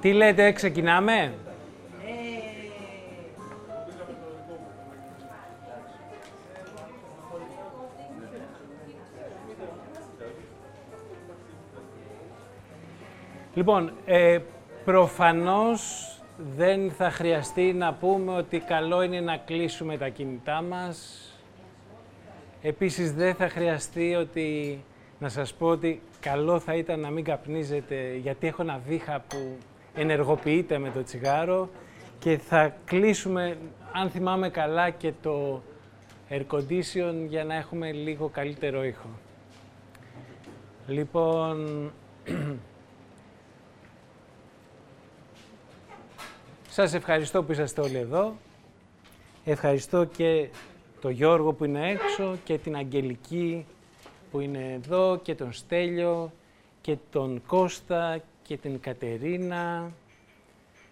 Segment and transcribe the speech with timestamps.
[0.00, 1.34] Τι λέτε, ξεκινάμε;
[13.54, 14.38] Λοιπόν, ε,
[14.84, 16.12] προφανώς
[16.56, 21.22] δεν θα χρειαστεί να πούμε ότι καλό είναι να κλείσουμε τα κινητά μας.
[22.62, 24.78] Επίσης δεν θα χρειαστεί ότι,
[25.18, 29.56] να σας πω ότι καλό θα ήταν να μην καπνίζετε γιατί έχω ένα βήχα που
[29.98, 31.68] ενεργοποιείται με το τσιγάρο
[32.18, 33.58] και θα κλείσουμε,
[33.92, 35.62] αν θυμάμαι καλά, και το
[36.30, 39.08] air condition για να έχουμε λίγο καλύτερο ήχο.
[40.86, 41.90] Λοιπόν,
[46.76, 48.36] σας ευχαριστώ που είσαστε όλοι εδώ.
[49.44, 50.48] Ευχαριστώ και
[51.00, 53.66] τον Γιώργο που είναι έξω και την Αγγελική
[54.30, 56.32] που είναι εδώ και τον Στέλιο
[56.80, 59.92] και τον Κώστα και την Κατερίνα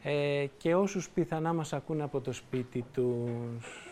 [0.03, 3.89] ε, και όσους πιθανά μας ακούν από το σπίτι τους.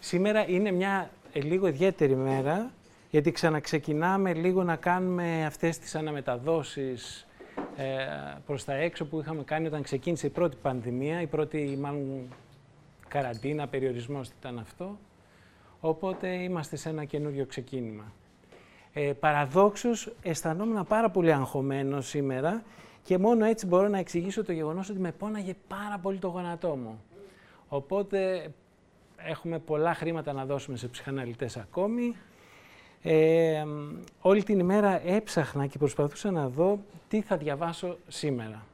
[0.00, 2.72] Σήμερα είναι μια ε, λίγο ιδιαίτερη μέρα,
[3.10, 7.26] γιατί ξαναξεκινάμε λίγο να κάνουμε αυτές τις αναμεταδόσεις
[7.76, 7.84] ε,
[8.46, 12.28] προς τα έξω που είχαμε κάνει όταν ξεκίνησε η πρώτη πανδημία, η πρώτη μάλλον
[13.08, 14.98] καραντίνα, περιορισμός ήταν αυτό.
[15.80, 18.12] Οπότε είμαστε σε ένα καινούριο ξεκίνημα.
[18.92, 22.62] Ε, παραδόξως αισθανόμουν πάρα πολύ αγχωμένος σήμερα
[23.02, 26.76] και μόνο έτσι μπορώ να εξηγήσω το γεγονός ότι με πόναγε πάρα πολύ το γονατό
[26.76, 27.02] μου.
[27.68, 28.50] Οπότε
[29.16, 32.16] έχουμε πολλά χρήματα να δώσουμε σε ψυχαναλυτές ακόμη.
[33.02, 33.64] Ε,
[34.20, 38.64] όλη την ημέρα έψαχνα και προσπαθούσα να δω τι θα διαβάσω σήμερα.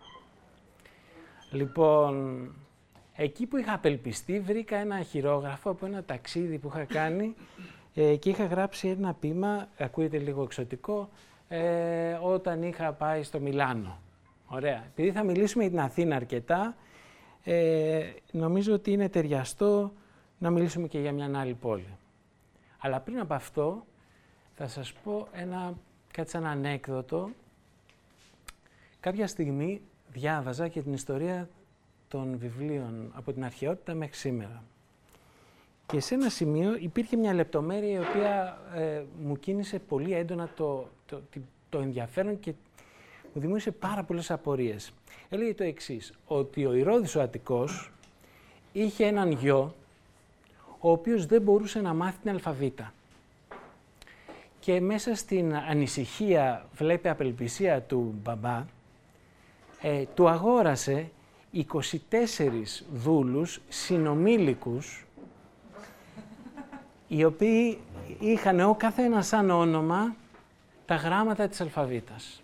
[1.51, 2.47] Λοιπόν,
[3.17, 7.35] εκεί που είχα απελπιστεί βρήκα ένα χειρόγραφο από ένα ταξίδι που είχα κάνει
[7.99, 11.09] ε, και είχα γράψει ένα πείμα, ακούγεται λίγο εξωτικό,
[11.49, 13.99] ε, όταν είχα πάει στο Μιλάνο.
[14.47, 14.85] Ωραία.
[14.87, 16.77] Επειδή θα μιλήσουμε για την Αθήνα αρκετά,
[17.45, 19.93] ε, νομίζω ότι είναι ταιριαστό
[20.39, 21.97] να μιλήσουμε και για μια άλλη πόλη.
[22.79, 23.87] Αλλά πριν από αυτό,
[24.55, 25.75] θα σας πω ένα,
[26.13, 27.31] κάτι σαν ανέκδοτο.
[29.01, 31.49] Κάποια στιγμή διάβαζα και την ιστορία
[32.09, 34.63] των βιβλίων από την αρχαιότητα μέχρι σήμερα.
[35.87, 40.89] Και σε ένα σημείο υπήρχε μια λεπτομέρεια η οποία ε, μου κίνησε πολύ έντονα το,
[41.07, 41.21] το,
[41.69, 42.53] το, ενδιαφέρον και
[43.33, 44.93] μου δημιούργησε πάρα πολλές απορίες.
[45.29, 47.93] Έλεγε το εξής ότι ο Ηρώδης ο Αττικός
[48.73, 49.75] είχε έναν γιο
[50.79, 52.93] ο οποίος δεν μπορούσε να μάθει την αλφαβήτα.
[54.61, 58.65] Και μέσα στην ανησυχία, βλέπει απελπισία του μπαμπά,
[59.81, 61.11] ε, του αγόρασε
[61.53, 65.06] 24 δούλους συνομήλικους,
[67.09, 67.79] οι οποίοι
[68.19, 70.15] είχαν ο καθένας σαν όνομα
[70.87, 72.43] τα γράμματα της αλφαβήτας.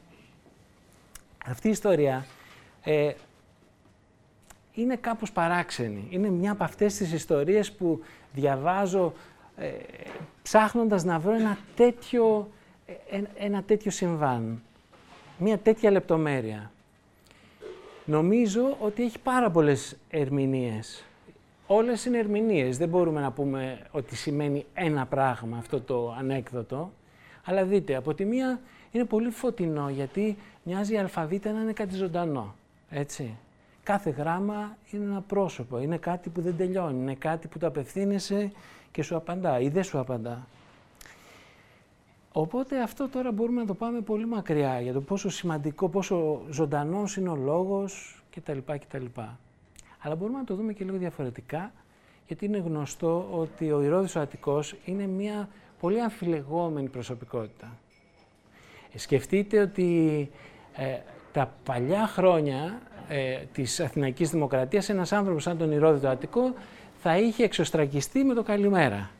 [1.47, 2.27] Αυτή η ιστορία
[2.83, 3.12] ε,
[4.75, 6.06] είναι κάπως παράξενη.
[6.11, 8.03] Είναι μια από αυτές τις ιστορίες που
[8.33, 9.12] διαβάζω
[9.56, 9.71] ε,
[10.43, 12.50] ψάχνοντας να βρω ένα τέτοιο,
[13.11, 14.62] ε, ένα τέτοιο συμβάν,
[15.39, 16.71] μια τέτοια λεπτομέρεια.
[18.05, 21.05] Νομίζω ότι έχει πάρα πολλές ερμηνείες.
[21.75, 22.78] Όλες είναι ερμηνείες.
[22.78, 26.93] Δεν μπορούμε να πούμε ότι σημαίνει ένα πράγμα αυτό το ανέκδοτο.
[27.44, 28.60] Αλλά δείτε, από τη μία
[28.91, 32.55] είναι πολύ φωτεινό γιατί μοιάζει η αλφαβήτα να είναι κάτι ζωντανό.
[32.91, 33.37] Έτσι.
[33.82, 38.53] Κάθε γράμμα είναι ένα πρόσωπο, είναι κάτι που δεν τελειώνει, είναι κάτι που το απευθύνεσαι
[38.91, 40.47] και σου απαντά ή δεν σου απαντά.
[42.32, 47.16] Οπότε αυτό τώρα μπορούμε να το πάμε πολύ μακριά για το πόσο σημαντικό, πόσο ζωντανός
[47.16, 48.59] είναι ο λόγος κτλ.
[48.66, 49.05] κτλ.
[50.02, 51.72] Αλλά μπορούμε να το δούμε και λίγο διαφορετικά,
[52.26, 55.48] γιατί είναι γνωστό ότι ο Ηρώδης ο Αττικός είναι μια
[55.80, 57.76] πολύ αμφιλεγόμενη προσωπικότητα.
[58.92, 60.30] Ε, σκεφτείτε ότι
[60.76, 60.98] ε,
[61.32, 66.55] τα παλιά χρόνια ε, της Αθηναϊκής Δημοκρατίας ένας άνθρωπος σαν τον Ηρώδη το Αττικό
[67.02, 69.10] θα είχε εξωστρακιστεί με το καλημέρα.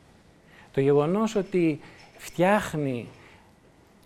[0.71, 1.79] Το γεγονός ότι
[2.17, 3.07] φτιάχνει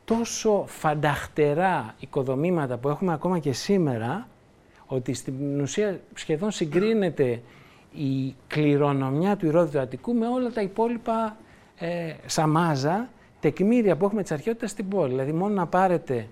[0.05, 4.27] τόσο φανταχτερά οικοδομήματα που έχουμε ακόμα και σήμερα,
[4.87, 7.41] ότι στην ουσία σχεδόν συγκρίνεται
[7.93, 11.37] η κληρονομιά του Ηρώδη του Αττικού με όλα τα υπόλοιπα
[11.77, 15.09] ε, σαμάζα, τεκμήρια που έχουμε της αρχαιότητας στην πόλη.
[15.09, 16.27] Δηλαδή μόνο να πάρετε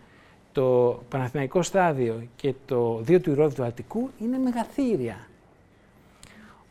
[0.52, 5.28] το Παναθηναϊκό στάδιο και το δύο του Ηρώδη του Αττικού είναι μεγαθύρια.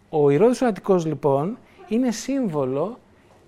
[0.09, 1.59] Ο Ηρώδης του Αττικός λοιπόν
[1.89, 2.99] είναι σύμβολο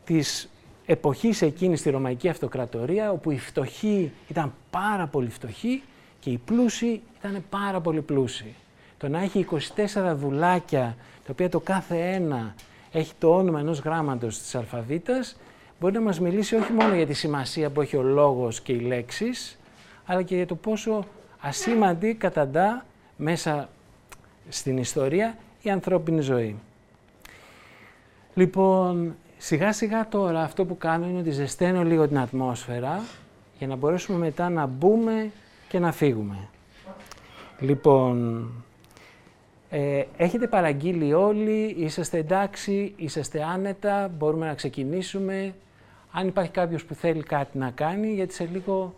[0.04, 0.50] της
[0.86, 5.82] εποχής εκείνης στη Ρωμαϊκή Αυτοκρατορία, όπου οι φτωχοί ήταν πάρα πολύ φτωχοί
[6.26, 8.54] και οι πλούσιοι ήταν πάρα πολύ πλούσιοι.
[8.98, 12.54] Το να έχει 24 δουλάκια, τα οποία το κάθε ένα
[12.92, 15.36] έχει το όνομα ενός γράμματος της αλφαβήτας,
[15.80, 18.78] μπορεί να μας μιλήσει όχι μόνο για τη σημασία που έχει ο λόγος και οι
[18.78, 19.58] λέξεις,
[20.04, 21.04] αλλά και για το πόσο
[21.40, 22.84] ασήμαντη καταντά
[23.16, 23.68] μέσα
[24.48, 26.56] στην ιστορία η ανθρώπινη ζωή.
[28.34, 33.02] Λοιπόν, σιγά σιγά τώρα αυτό που κάνω είναι ότι ζεσταίνω λίγο την ατμόσφαιρα
[33.58, 35.30] για να μπορέσουμε μετά να μπούμε
[35.68, 36.48] και να φύγουμε.
[37.60, 38.48] Λοιπόν,
[39.70, 45.54] ε, έχετε παραγγείλει όλοι, είσαστε εντάξει, είσαστε άνετα, μπορούμε να ξεκινήσουμε.
[46.10, 48.94] Αν υπάρχει κάποιος που θέλει κάτι να κάνει, γιατί σε λίγο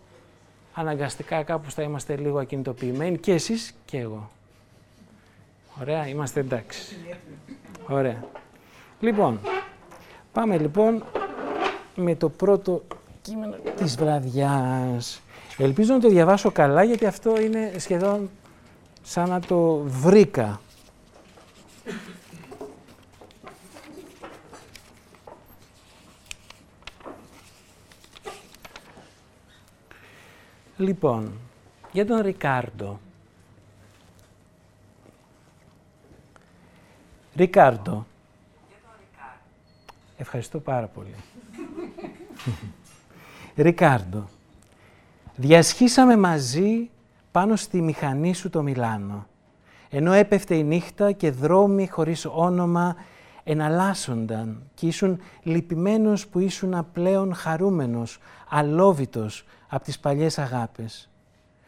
[0.73, 4.29] αναγκαστικά κάπου θα είμαστε λίγο ακινητοποιημένοι και εσείς και εγώ.
[5.81, 6.95] Ωραία, είμαστε εντάξει.
[7.87, 8.23] Ωραία.
[8.99, 9.39] Λοιπόν,
[10.31, 11.03] πάμε λοιπόν
[11.95, 12.83] με το πρώτο
[13.21, 15.21] κείμενο της βραδιάς.
[15.61, 18.29] Ελπίζω να το διαβάσω καλά γιατί αυτό είναι σχεδόν
[19.01, 20.61] σαν να το βρήκα.
[30.77, 31.33] Λοιπόν,
[31.91, 32.99] για τον Ρικάρντο.
[37.35, 38.05] Ρικάρντο.
[40.17, 41.15] Ευχαριστώ πάρα πολύ.
[43.55, 44.29] Ρικάρντο.
[45.41, 46.89] Διασχίσαμε μαζί
[47.31, 49.27] πάνω στη μηχανή σου το Μιλάνο.
[49.89, 52.95] Ενώ έπεφτε η νύχτα και δρόμοι χωρίς όνομα
[53.43, 58.19] εναλλάσσονταν και ήσουν λυπημένος που ήσουν πλέον χαρούμενος,
[58.49, 61.09] αλόβητος από τις παλιές αγάπες.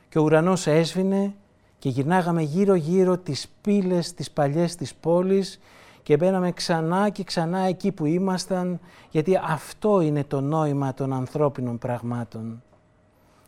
[0.10, 1.34] Και ο ουρανός έσβηνε
[1.80, 5.60] και γυρνάγαμε γύρω-γύρω τις πύλες τις παλιές της πόλης
[6.04, 8.80] και μπαίναμε ξανά και ξανά εκεί που ήμασταν,
[9.10, 12.62] γιατί αυτό είναι το νόημα των ανθρώπινων πραγμάτων.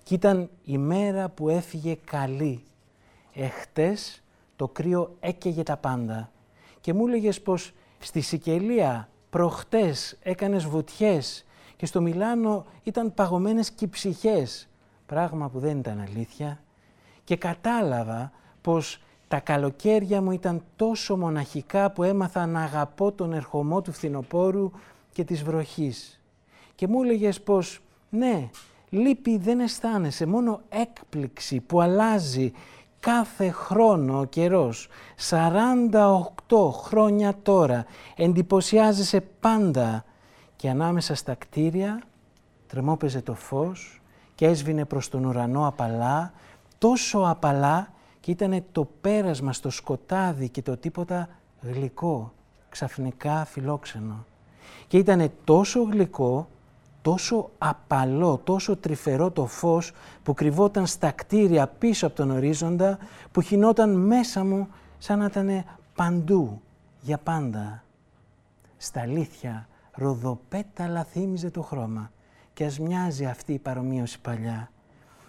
[0.04, 2.64] Κι ήταν η μέρα που έφυγε καλή.
[3.34, 4.22] Εχτες
[4.56, 6.32] το κρύο έκαιγε τα πάντα.
[6.82, 11.46] Και μου έλεγες πως στη Σικελία προχτές έκανες βουτιές
[11.76, 14.68] και στο Μιλάνο ήταν παγωμένες κυψυχές,
[15.06, 16.62] πράγμα που δεν ήταν αλήθεια.
[17.24, 23.82] Και κατάλαβα πως τα καλοκαίρια μου ήταν τόσο μοναχικά που έμαθα να αγαπώ τον ερχομό
[23.82, 24.72] του φθινοπόρου
[25.12, 26.22] και της βροχής.
[26.76, 27.80] Και μου έλεγες πως
[28.10, 28.50] ναι,
[28.94, 32.52] λύπη δεν αισθάνεσαι, μόνο έκπληξη που αλλάζει
[33.00, 34.88] κάθε χρόνο ο καιρός.
[35.30, 37.86] 48 χρόνια τώρα
[38.16, 40.06] εντυπωσιάζεσαι πάντα
[40.56, 42.02] και ανάμεσα στα κτίρια
[42.68, 44.02] τρεμόπαιζε το φως
[44.36, 46.34] και έσβηνε προς τον ουρανό απαλά,
[46.78, 51.30] τόσο απαλά και ήταν το πέρασμα στο σκοτάδι και το τίποτα
[51.62, 52.34] γλυκό,
[52.70, 54.26] ξαφνικά φιλόξενο.
[54.88, 56.48] Και ήταν τόσο γλυκό,
[57.04, 59.92] τόσο απαλό, τόσο τρυφερό το φως
[60.24, 62.98] που κρυβόταν στα κτίρια πίσω από τον ορίζοντα,
[63.32, 64.68] που χινόταν μέσα μου
[64.98, 65.64] σαν να ήταν
[65.96, 66.62] παντού,
[67.02, 67.84] για πάντα.
[68.78, 72.12] Στα αλήθεια, ροδοπέταλα θύμιζε το χρώμα
[72.54, 74.72] και ας μοιάζει αυτή η παρομοίωση παλιά.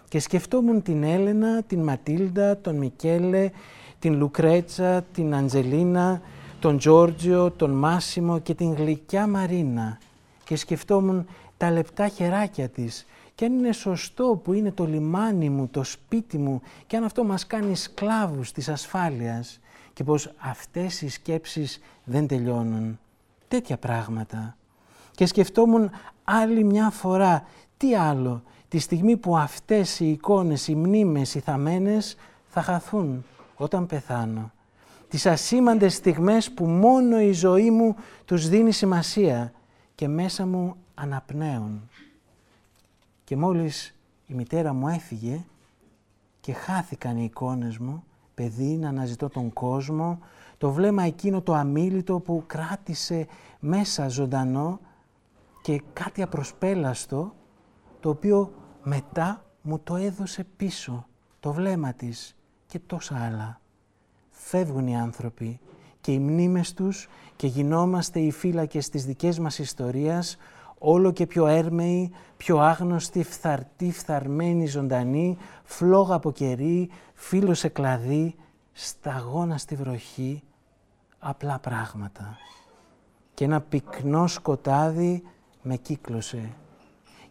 [0.07, 3.49] Και σκεφτόμουν την Έλενα, την Ματίλντα, τον Μικέλε,
[3.99, 6.21] την Λουκρέτσα, την Αντζελίνα,
[6.59, 9.97] τον Τζόρτζιο, τον Μάσιμο και την γλυκιά Μαρίνα.
[10.43, 11.25] Και σκεφτόμουν
[11.57, 13.05] τα λεπτά χεράκια της
[13.35, 17.23] και αν είναι σωστό που είναι το λιμάνι μου, το σπίτι μου και αν αυτό
[17.23, 19.59] μας κάνει σκλάβους της ασφάλειας
[19.93, 22.99] και πως αυτές οι σκέψεις δεν τελειώνουν.
[23.47, 24.57] Τέτοια πράγματα.
[25.11, 25.89] Και σκεφτόμουν
[26.23, 27.43] άλλη μια φορά
[27.77, 32.15] τι άλλο τη στιγμή που αυτές οι εικόνες, οι μνήμες, οι θαμένες
[32.47, 33.23] θα χαθούν
[33.55, 34.51] όταν πεθάνω.
[35.07, 37.95] Τις ασήμαντες στιγμές που μόνο η ζωή μου
[38.25, 39.51] τους δίνει σημασία
[39.95, 41.89] και μέσα μου αναπνέουν.
[43.23, 43.95] Και μόλις
[44.27, 45.45] η μητέρα μου έφυγε
[46.41, 48.03] και χάθηκαν οι εικόνες μου,
[48.35, 50.19] παιδί να αναζητώ τον κόσμο,
[50.57, 53.27] το βλέμμα εκείνο το αμήλυτο που κράτησε
[53.59, 54.79] μέσα ζωντανό
[55.61, 57.35] και κάτι απροσπέλαστο,
[57.99, 61.07] το οποίο μετά μου το έδωσε πίσω,
[61.39, 62.35] το βλέμμα της
[62.67, 63.59] και τόσα άλλα.
[64.29, 65.59] Φεύγουν οι άνθρωποι
[66.01, 70.37] και οι μνήμες τους και γινόμαστε οι φύλακες της δικές μας ιστορίας,
[70.77, 78.35] όλο και πιο έρμεοι, πιο άγνωστοι, φθαρτοί, φθαρμένοι, ζωντανοί, φλόγα από κερί, φίλος σε κλαδί,
[78.71, 80.43] σταγόνα στη βροχή,
[81.19, 82.37] απλά πράγματα.
[83.33, 85.23] Και ένα πυκνό σκοτάδι
[85.61, 86.55] με κύκλωσε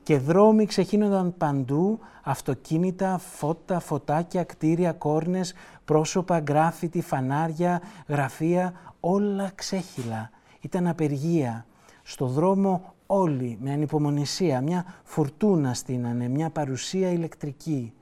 [0.04, 10.30] και δρόμοι ξεχύνονταν παντού, αυτοκίνητα, φώτα, φωτάκια, κτίρια, κόρνες, πρόσωπα, γκράφιτι, φανάρια, γραφεία, όλα ξέχυλα.
[10.60, 11.66] Ήταν απεργία.
[12.02, 17.92] Στο δρόμο όλοι με ανυπομονησία, μια φουρτούνα στείνανε, μια παρουσία ηλεκτρική.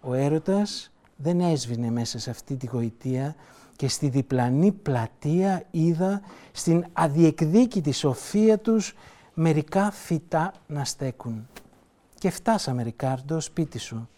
[0.00, 3.34] Ο έρωτας δεν έσβηνε μέσα σε αυτή τη γοητεία
[3.76, 6.20] και στη διπλανή πλατεία είδα
[6.52, 8.94] στην αδιεκδίκητη σοφία τους
[9.34, 11.48] μερικά φυτά να στέκουν.
[12.18, 14.08] Και φτάσαμε, Ρικάρντο, σπίτι σου.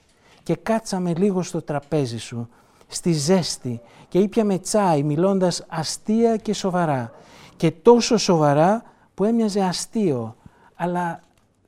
[0.43, 2.49] και κάτσαμε λίγο στο τραπέζι σου,
[2.87, 7.13] στη ζέστη και ήπιαμε τσάι μιλώντας αστεία και σοβαρά
[7.57, 8.83] και τόσο σοβαρά
[9.21, 10.37] που έμοιαζε αστείο,
[10.75, 11.23] αλλά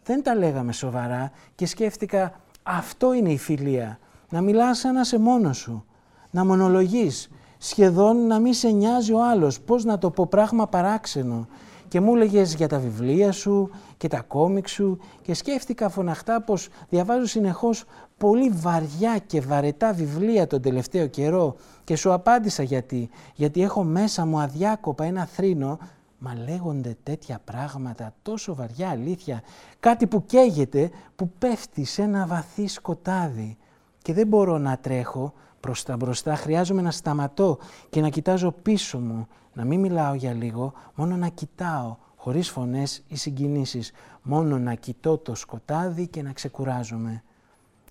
[0.05, 2.33] δεν τα λέγαμε σοβαρά και σκέφτηκα
[2.63, 5.85] αυτό είναι η φιλία, να μιλάς σαν να είσαι μόνος σου,
[6.31, 11.47] να μονολογείς, σχεδόν να μην σε νοιάζει ο άλλος, πώς να το πω πράγμα παράξενο.
[11.89, 16.69] Και μου έλεγες για τα βιβλία σου και τα κόμικ σου και σκέφτηκα φωναχτά πως
[16.89, 17.85] διαβάζω συνεχώς
[18.19, 23.11] πολύ βαριά και βαρετά βιβλία τον τελευταίο καιρό και σου απάντησα γιατί.
[23.35, 25.79] Γιατί έχω μέσα μου αδιάκοπα ένα θρήνο
[26.25, 29.43] Μα λέγονται τέτοια πράγματα, τόσο βαριά αλήθεια,
[29.81, 33.57] κάτι που καίγεται, που πέφτει σε ένα βαθύ σκοτάδι.
[34.03, 37.59] Και δεν μπορώ να τρέχω προς τα μπροστά, χρειάζομαι να σταματώ
[37.91, 43.03] και να κοιτάζω πίσω μου, να μην μιλάω για λίγο, μόνο να κοιτάω, χωρίς φωνές
[43.07, 47.23] ή συγκινήσεις, μόνο να κοιτώ το σκοτάδι και να ξεκουράζομαι.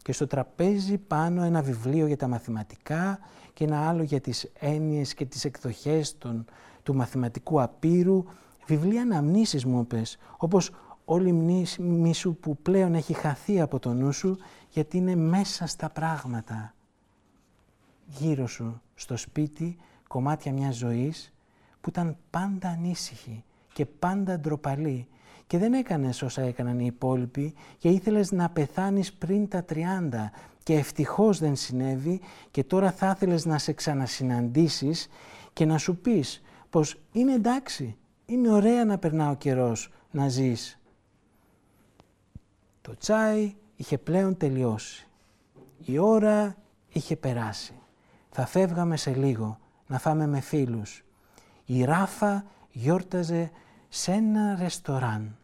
[0.01, 3.19] Και στο τραπέζι πάνω ένα βιβλίο για τα μαθηματικά
[3.53, 6.45] και ένα άλλο για τις έννοιες και τις εκδοχές των
[6.83, 8.23] του μαθηματικού απείρου,
[8.65, 10.71] βιβλία αναμνήσεις μου πες, όπως
[11.05, 14.38] όλη η μνήμη σου που πλέον έχει χαθεί από το νου σου,
[14.69, 16.73] γιατί είναι μέσα στα πράγματα.
[18.05, 21.33] Γύρω σου, στο σπίτι, κομμάτια μιας ζωής
[21.81, 25.07] που ήταν πάντα ανήσυχη και πάντα ντροπαλή
[25.47, 29.83] και δεν έκανες όσα έκαναν οι υπόλοιποι και ήθελες να πεθάνεις πριν τα 30
[30.63, 32.21] και ευτυχώς δεν συνέβη
[32.51, 35.07] και τώρα θα ήθελες να σε ξανασυναντήσεις
[35.53, 40.79] και να σου πεις πως είναι εντάξει, είναι ωραία να περνά ο καιρός, να ζεις.
[42.81, 45.07] Το τσάι είχε πλέον τελειώσει.
[45.85, 46.55] Η ώρα
[46.89, 47.73] είχε περάσει.
[48.29, 51.03] Θα φεύγαμε σε λίγο να φάμε με φίλους.
[51.65, 53.51] Η Ράφα γιόρταζε
[53.89, 55.37] σε ένα ρεστοράν.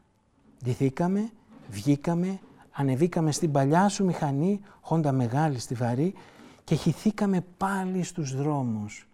[0.63, 1.31] Ντυθήκαμε,
[1.69, 2.39] βγήκαμε,
[2.71, 6.13] ανεβήκαμε στην παλιά σου μηχανή, χόντα μεγάλη στη βαρύ
[6.63, 9.06] και χυθήκαμε πάλι στους δρόμους.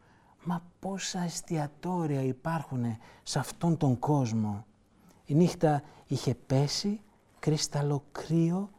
[0.44, 4.66] Μα πόσα εστιατόρια υπάρχουν σε αυτόν τον κόσμο.
[5.26, 7.02] Η νύχτα είχε πέσει,
[7.40, 8.70] κρύσταλλο κρύο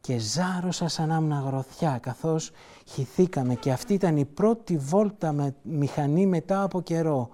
[0.00, 2.50] και ζάρωσα σαν άμνα γροθιά καθώς
[2.86, 7.28] χυθήκαμε και αυτή ήταν η πρώτη βόλτα με μηχανή μετά από καιρό.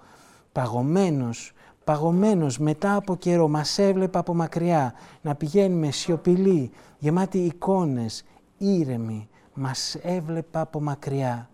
[0.53, 1.53] Παγωμένος,
[1.85, 8.25] παγωμένος μετά από καιρό μας έβλεπα από μακριά να πηγαίνουμε σιωπηλοί, γεμάτοι εικόνες,
[8.59, 11.51] ήρεμοι, μας έβλεπα από μακριά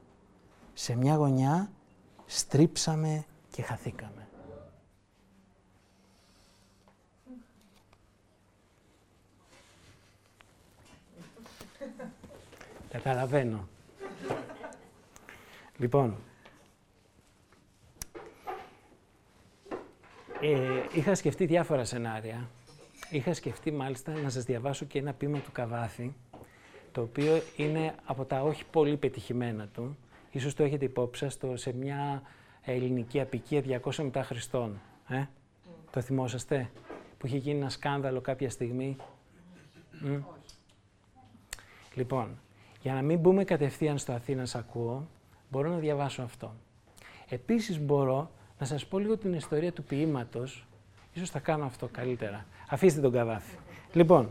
[0.80, 1.70] σε μια γωνιά
[2.26, 4.28] στρίψαμε και χαθήκαμε.
[12.90, 13.68] Καταλαβαίνω.
[15.76, 16.16] Λοιπόν,
[20.40, 22.48] ε, είχα σκεφτεί διάφορα σενάρια.
[23.10, 26.14] Είχα σκεφτεί μάλιστα να σας διαβάσω και ένα ποίημα του Καβάθη,
[26.92, 29.96] το οποίο είναι από τα όχι πολύ πετυχημένα του,
[30.38, 32.22] Ίσως το έχετε υπόψη σας σε μια
[32.62, 34.80] ελληνική απικία 200 μετά Χριστόν.
[35.08, 35.24] Ε;
[35.90, 36.70] Το θυμόσαστε;
[37.18, 38.96] Που είχε γίνει ένα σκάνδαλο κάποια στιγμή;
[41.94, 42.38] Λοιπόν,
[42.82, 45.06] για να μην μπούμε κατευθείαν στο Αθήνα ακούω,
[45.50, 46.54] μπορώ να διαβάσω αυτό.
[47.28, 50.66] Επίσης μπορώ να σας πω λίγο την ιστορία του ποίηματος.
[51.14, 52.46] Ίσως θα κάνω αυτό καλύτερα.
[52.68, 53.56] Αφήστε τον καβάφι.
[53.92, 54.30] Λοιπόν,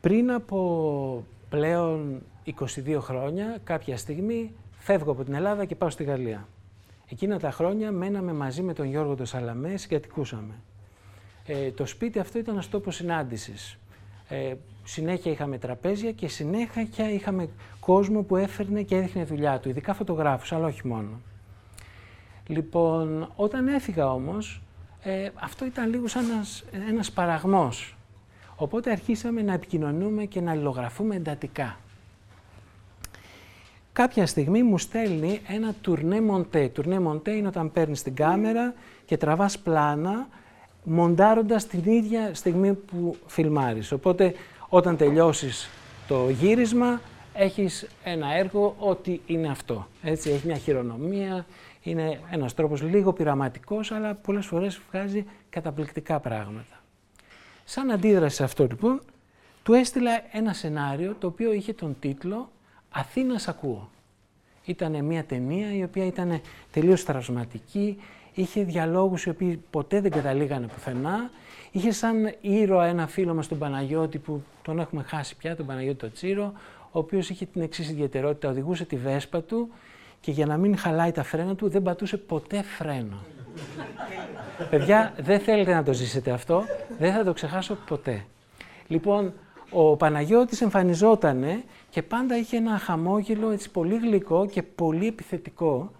[0.00, 2.22] πριν από πλέον
[2.60, 6.48] 22 χρόνια, κάποια στιγμή, φεύγω από την Ελλάδα και πάω στη Γαλλία.
[7.08, 10.54] Εκείνα τα χρόνια μέναμε μαζί με τον Γιώργο το Σαλαμές, συγκατοικούσαμε.
[11.46, 13.78] Ε, το σπίτι αυτό ήταν ένα τόπο συνάντησης.
[14.28, 14.54] Ε,
[14.84, 17.48] συνέχεια είχαμε τραπέζια και συνέχεια είχαμε
[17.80, 21.20] κόσμο που έφερνε και έδειχνε δουλειά του, ειδικά φωτογράφους, αλλά όχι μόνο.
[22.46, 24.62] Λοιπόν, όταν έφυγα όμως,
[25.02, 27.96] ε, αυτό ήταν λίγο σαν ένας, ένας παραγμός.
[28.56, 31.78] Οπότε αρχίσαμε να επικοινωνούμε και να αλληλογραφούμε εντατικά
[33.92, 36.68] κάποια στιγμή μου στέλνει ένα τουρνέ μοντέ.
[36.68, 40.28] Τουρνέ μοντέ είναι όταν παίρνεις την κάμερα και τραβάς πλάνα,
[40.84, 43.92] μοντάροντας την ίδια στιγμή που φιλμάρεις.
[43.92, 44.34] Οπότε
[44.68, 45.70] όταν τελειώσεις
[46.08, 47.00] το γύρισμα,
[47.34, 49.86] έχεις ένα έργο ότι είναι αυτό.
[50.02, 51.46] Έτσι, έχεις μια χειρονομία,
[51.82, 56.80] είναι ένας τρόπος λίγο πειραματικός, αλλά πολλές φορές βγάζει καταπληκτικά πράγματα.
[57.64, 59.00] Σαν αντίδραση σε αυτό λοιπόν,
[59.62, 62.50] του έστειλα ένα σενάριο το οποίο είχε τον τίτλο
[62.90, 63.90] Αθήνας ακούω.
[64.64, 67.98] Ήταν μια ταινία η οποία ήταν τελείως τραυσματική,
[68.34, 71.30] είχε διαλόγους οι οποίοι ποτέ δεν καταλήγανε πουθενά,
[71.70, 75.98] είχε σαν ήρωα ένα φίλο μας τον Παναγιώτη που τον έχουμε χάσει πια, τον Παναγιώτη
[75.98, 76.52] το Τσίρο,
[76.90, 79.70] ο οποίος είχε την εξής ιδιαιτερότητα, οδηγούσε τη βέσπα του
[80.20, 83.18] και για να μην χαλάει τα φρένα του δεν πατούσε ποτέ φρένο.
[84.70, 86.64] Παιδιά, δεν θέλετε να το ζήσετε αυτό,
[86.98, 88.24] δεν θα το ξεχάσω ποτέ.
[88.88, 89.32] Λοιπόν,
[89.70, 95.92] ο Παναγιώτης εμφανιζότανε και πάντα είχε ένα χαμόγελο έτσι πολύ γλυκό και πολύ επιθετικό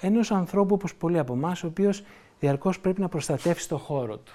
[0.00, 2.02] ενός ανθρώπου όπως πολλοί από εμάς, ο οποίος
[2.40, 4.32] διαρκώς πρέπει να προστατεύσει το χώρο του.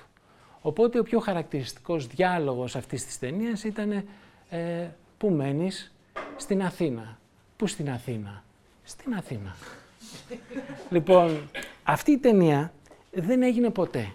[0.61, 3.91] Οπότε ο πιο χαρακτηριστικός διάλογος αυτής της ταινίας ήταν
[4.49, 5.93] ε, «Πού μένεις»
[6.35, 7.17] στην Αθήνα.
[7.57, 8.43] Πού στην Αθήνα;
[8.83, 9.55] Στην Αθήνα.
[10.89, 11.37] λοιπόν,
[11.83, 12.73] αυτή η ταινία
[13.11, 14.11] δεν έγινε ποτέ.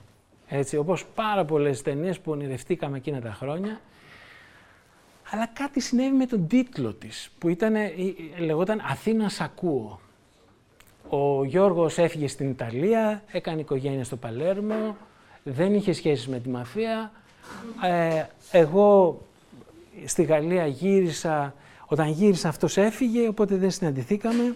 [0.48, 3.80] Έτσι, όπως πάρα πολλές ταινίες που ονειρευτήκαμε εκείνα τα χρόνια,
[5.30, 7.74] αλλά κάτι συνέβη με τον τίτλο της, που ήταν,
[8.38, 10.00] λεγόταν «Αθήνα ακούω».
[11.08, 14.96] Ο Γιώργος έφυγε στην Ιταλία, έκανε οικογένεια στο Παλέρμο,
[15.42, 17.12] δεν είχε σχέσεις με τη μαφία.
[17.82, 19.20] Ε, εγώ
[20.04, 21.54] στη Γαλλία γύρισα,
[21.86, 24.54] όταν γύρισα αυτός έφυγε, οπότε δεν συναντηθήκαμε.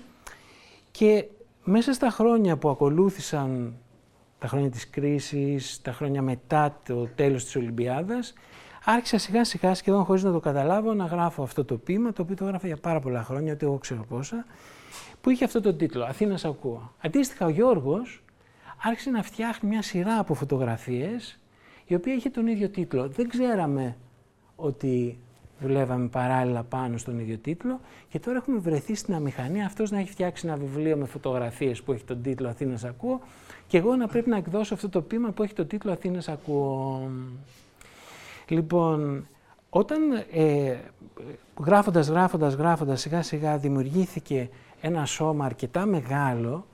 [0.91, 1.25] Και
[1.65, 3.75] μέσα στα χρόνια που ακολούθησαν,
[4.39, 8.35] τα χρόνια της κρίσης, τα χρόνια μετά το τέλος της Ολυμπιάδας,
[8.85, 12.37] άρχισα σιγά σιγά σχεδόν χωρίς να το καταλάβω να γράφω αυτό το ποίημα, το οποίο
[12.37, 14.47] το έγραφα για πάρα πολλά χρόνια, ούτε εγώ ξέρω πόσα,
[15.21, 16.93] που είχε αυτό το τίτλο, Αθήνας ακούω.
[17.01, 18.23] Αντίστοιχα ο Γιώργος
[18.83, 21.39] άρχισε να φτιάχνει μια σειρά από φωτογραφίες,
[21.87, 23.09] η οποία είχε τον ίδιο τίτλο.
[23.09, 23.97] Δεν ξέραμε
[24.57, 25.19] ότι
[25.61, 30.11] δουλεύαμε παράλληλα πάνω στον ίδιο τίτλο και τώρα έχουμε βρεθεί στην αμηχανία αυτός να έχει
[30.11, 33.21] φτιάξει ένα βιβλίο με φωτογραφίες που έχει τον τίτλο Αθήνας ακούω
[33.67, 37.11] και εγώ να πρέπει να εκδώσω αυτό το ποίημα που έχει τον τίτλο Αθήνας ακούω.
[38.49, 39.29] Λοιπόν,
[39.71, 40.77] όταν ε,
[41.65, 44.49] γράφοντας, γράφοντας, γράφοντας σιγά σιγά δημιουργήθηκε
[44.81, 46.67] ένα σώμα αρκετά μεγάλο,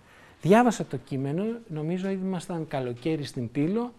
[0.42, 3.92] διάβασα το κείμενο, νομίζω ότι ήμασταν καλοκαίρι στην Πύλο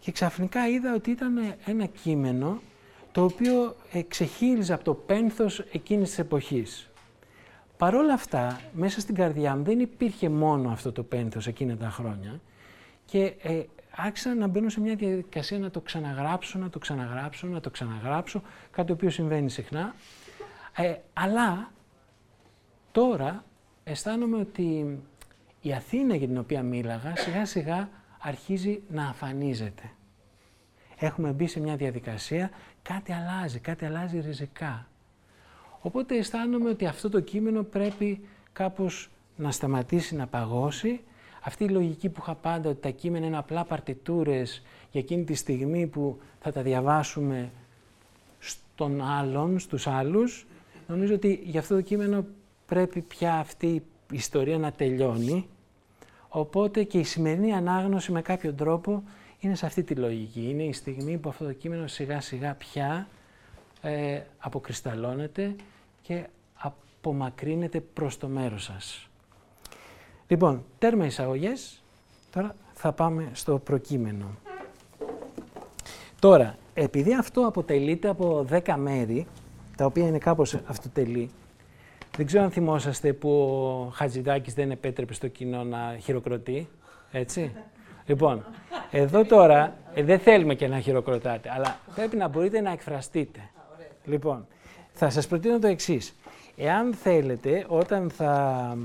[0.00, 2.60] και ξαφνικά είδα ότι ήταν ένα κείμενο
[3.12, 3.76] το οποίο
[4.08, 6.90] ξεχύλιζε από το πένθος εκείνης της εποχής.
[7.76, 11.90] Παρ' όλα αυτά, μέσα στην καρδιά μου δεν υπήρχε μόνο αυτό το πένθος εκείνα τα
[11.90, 12.40] χρόνια
[13.04, 13.62] και ε,
[13.96, 18.42] άρχισα να μπαίνω σε μια διαδικασία να το ξαναγράψω, να το ξαναγράψω, να το ξαναγράψω,
[18.70, 19.94] κάτι το οποίο συμβαίνει συχνά.
[20.76, 21.70] Ε, αλλά
[22.92, 23.44] τώρα
[23.84, 24.98] αισθάνομαι ότι
[25.60, 29.90] η Αθήνα για την οποία μίλαγα σιγά σιγά αρχίζει να αφανίζεται.
[30.98, 32.50] Έχουμε μπει σε μια διαδικασία,
[32.82, 34.86] κάτι αλλάζει, κάτι αλλάζει ριζικά.
[35.80, 41.00] Οπότε αισθάνομαι ότι αυτό το κείμενο πρέπει κάπως να σταματήσει να παγώσει.
[41.44, 45.34] Αυτή η λογική που είχα πάντα ότι τα κείμενα είναι απλά παρτιτούρες για εκείνη τη
[45.34, 47.50] στιγμή που θα τα διαβάσουμε
[48.38, 50.46] στον άλλον, στους άλλους,
[50.86, 52.24] νομίζω ότι για αυτό το κείμενο
[52.66, 55.48] πρέπει πια αυτή η ιστορία να τελειώνει.
[56.28, 59.02] Οπότε και η σημερινή ανάγνωση με κάποιο τρόπο
[59.38, 60.48] είναι σε αυτή τη λογική.
[60.50, 63.08] Είναι η στιγμή που αυτό το κείμενο σιγά σιγά πια
[63.82, 65.56] ε, αποκρισταλώνεται
[66.02, 69.08] και απομακρύνεται προς το μέρος σας.
[70.32, 71.82] Λοιπόν, τέρμα εισαγωγές,
[72.30, 74.26] τώρα θα πάμε στο προκείμενο.
[76.18, 79.26] Τώρα, επειδή αυτό αποτελείται από 10 μέρη,
[79.76, 81.30] τα οποία είναι κάπως αυτοτελή,
[82.16, 86.68] δεν ξέρω αν θυμόσαστε που ο Χατζηδάκης δεν επέτρεπε στο κοινό να χειροκροτεί,
[87.12, 87.52] έτσι.
[88.06, 88.44] Λοιπόν,
[88.90, 93.40] εδώ τώρα ε, δεν θέλουμε και να χειροκροτάτε, αλλά πρέπει να μπορείτε να εκφραστείτε.
[94.04, 94.46] Λοιπόν,
[94.92, 96.14] θα σας προτείνω το εξής.
[96.56, 98.76] Εάν θέλετε, όταν θα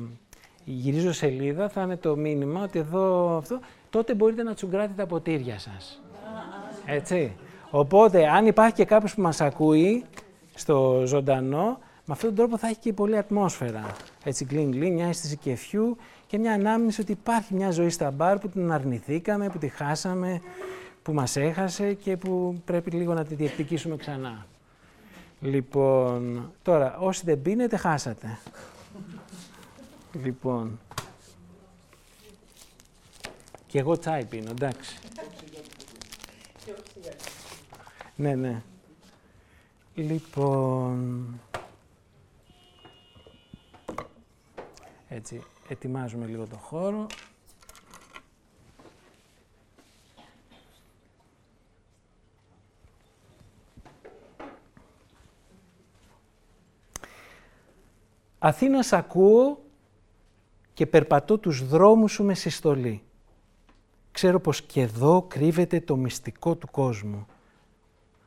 [0.71, 5.60] γυρίζω σελίδα, θα είναι το μήνυμα ότι εδώ αυτό, τότε μπορείτε να τσουγκράτε τα ποτήρια
[5.60, 6.01] σας.
[6.86, 7.36] Έτσι.
[7.69, 10.03] Οπότε, αν υπάρχει και κάποιος που μας ακούει
[10.56, 13.86] στο ζωντανό, με αυτόν τον τρόπο θα έχει και πολύ ατμόσφαιρα.
[14.23, 18.38] Έτσι, γκλιν γκλιν, μια αίσθηση κεφιού και μια ανάμνηση ότι υπάρχει μια ζωή στα μπαρ
[18.38, 20.41] που την αρνηθήκαμε, που τη χάσαμε,
[21.03, 24.45] που μας έχασε και που πρέπει λίγο να τη διεκδικήσουμε ξανά.
[25.41, 28.38] Λοιπόν, τώρα, όσοι δεν πίνετε, χάσατε.
[30.23, 30.80] Λοιπόν.
[33.67, 34.97] Και εγώ τσάι πίνω, εντάξει.
[38.15, 38.62] ναι, ναι.
[39.93, 41.39] Λοιπόν...
[45.10, 47.08] Έτσι, ετοιμάζουμε λίγο το χώρο.
[58.39, 59.66] Αθήνας σ' ακούω
[60.77, 63.03] και περπατώ τους δρόμους σου με συστολή.
[64.11, 67.25] Ξέρω πως και εδώ κρύβεται το μυστικό του κόσμου.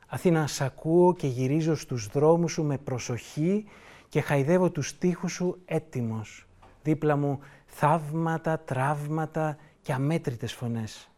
[0.07, 3.65] Αθήνα σ' ακούω και γυρίζω στους δρόμους σου με προσοχή
[4.09, 6.47] και χαϊδεύω τους τοίχους σου έτοιμος
[6.83, 11.09] δίπλα μου θαύματα, τραύματα και αμέτρητες φωνές.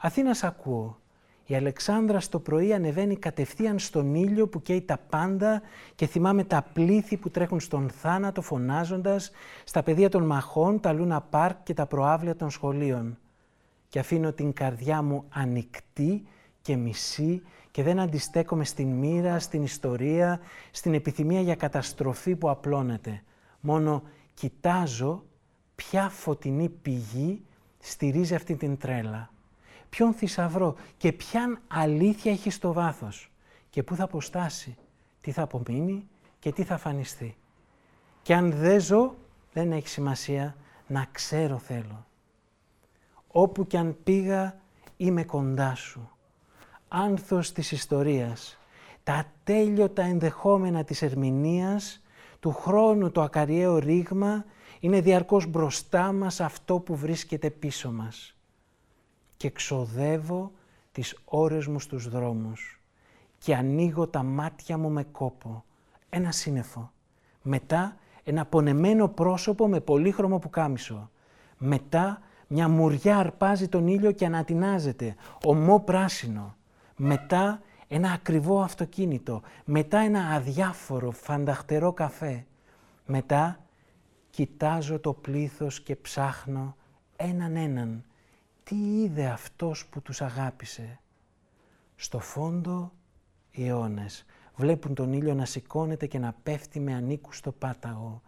[0.00, 0.98] Αθήνα σ' ακούω.
[1.50, 5.62] Η Αλεξάνδρα στο πρωί ανεβαίνει κατευθείαν στον ήλιο που καίει τα πάντα
[5.94, 9.30] και θυμάμαι τα πλήθη που τρέχουν στον θάνατο φωνάζοντας
[9.64, 13.18] στα πεδία των μαχών, τα Λούνα Πάρκ και τα προάβλια των σχολείων.
[13.88, 16.26] Και αφήνω την καρδιά μου ανοιχτή
[16.62, 23.22] και μισή και δεν αντιστέκομαι στην μοίρα, στην ιστορία, στην επιθυμία για καταστροφή που απλώνεται.
[23.60, 24.02] Μόνο
[24.34, 25.24] κοιτάζω
[25.74, 27.42] ποια φωτεινή πηγή
[27.78, 29.30] στηρίζει αυτή την τρέλα.
[29.88, 33.30] Ποιον θησαυρό και ποιαν αλήθεια έχει στο βάθος
[33.70, 34.76] και πού θα αποστάσει,
[35.20, 37.36] τι θα απομείνει και τι θα φανιστεί.
[38.22, 39.14] Και αν δεν ζω,
[39.52, 42.06] δεν έχει σημασία, να ξέρω θέλω.
[43.26, 44.60] Όπου κι αν πήγα,
[44.96, 46.10] είμαι κοντά σου.
[46.88, 48.58] Άνθος της ιστορίας,
[49.02, 52.02] τα τέλειωτα ενδεχόμενα της ερμηνείας,
[52.40, 54.44] του χρόνου το ακαριαίο ρήγμα,
[54.80, 58.37] είναι διαρκώς μπροστά μας αυτό που βρίσκεται πίσω μας.
[59.38, 60.52] Και ξοδεύω
[60.92, 62.80] τις ώρες μου στους δρόμους
[63.38, 65.64] και ανοίγω τα μάτια μου με κόπο,
[66.08, 66.92] ένα σύννεφο.
[67.42, 71.10] Μετά ένα πονεμένο πρόσωπο με πολύχρωμο πουκάμισο.
[71.58, 76.56] Μετά μια μουριά αρπάζει τον ήλιο και ανατινάζεται, ομό πράσινο.
[76.96, 79.42] Μετά ένα ακριβό αυτοκίνητο.
[79.64, 82.46] Μετά ένα αδιάφορο, φανταχτερό καφέ.
[83.06, 83.58] Μετά
[84.30, 86.76] κοιτάζω το πλήθος και ψάχνω
[87.16, 88.04] έναν έναν.
[88.68, 91.00] Τι είδε αυτός που τους αγάπησε;
[91.96, 92.92] Στο φόντο
[93.50, 94.24] οι αιώνες
[94.56, 98.22] βλέπουν τον ήλιο να σηκώνεται και να πέφτει με ανήκουστο πάταγο.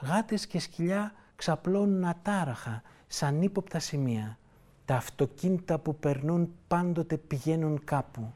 [0.00, 4.38] Γάτες και σκυλιά ξαπλώνουν ατάραχα, σαν ύποπτα σημεία.
[4.84, 8.32] Τα αυτοκίνητα που περνούν πάντοτε πηγαίνουν κάπου.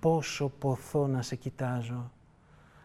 [0.00, 2.10] Πόσο ποθώ να σε κοιτάζω.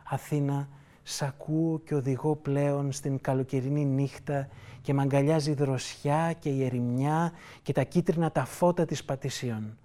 [0.03, 0.67] Αθήνα,
[1.03, 4.47] σ' ακούω και οδηγώ πλέον στην καλοκαιρινή νύχτα
[4.81, 9.77] και μ' αγκαλιάζει η δροσιά και η ερημιά και τα κίτρινα τα φώτα της Πατησίων.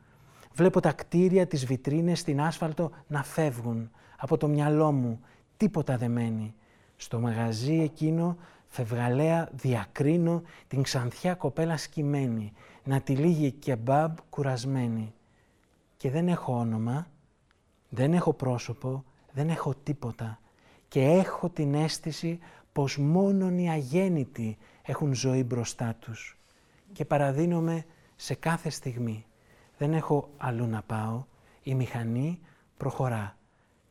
[0.53, 3.91] Βλέπω τα κτίρια, τις βιτρίνες στην άσφαλτο να φεύγουν.
[4.19, 5.21] Από το μυαλό μου
[5.57, 6.55] τίποτα δεν μένει.
[6.97, 8.37] Στο μαγαζί εκείνο
[8.69, 12.53] φευγαλέα διακρίνω την ξανθιά κοπέλα σκυμμένη,
[12.85, 15.15] να τη λύγει κεμπάμπ κουρασμένη.
[15.97, 17.07] Και δεν έχω όνομα,
[17.89, 20.39] δεν έχω πρόσωπο, δεν έχω τίποτα.
[20.89, 22.39] Και έχω την αίσθηση
[22.73, 26.39] πως μόνον οι αγέννητοι έχουν ζωή μπροστά τους.
[26.93, 27.85] Και παραδίνομαι
[28.17, 29.27] σε κάθε στιγμή.
[29.79, 31.25] Δεν έχω αλλού να πάω.
[31.63, 32.41] Η μηχανή
[32.77, 33.37] προχωρά.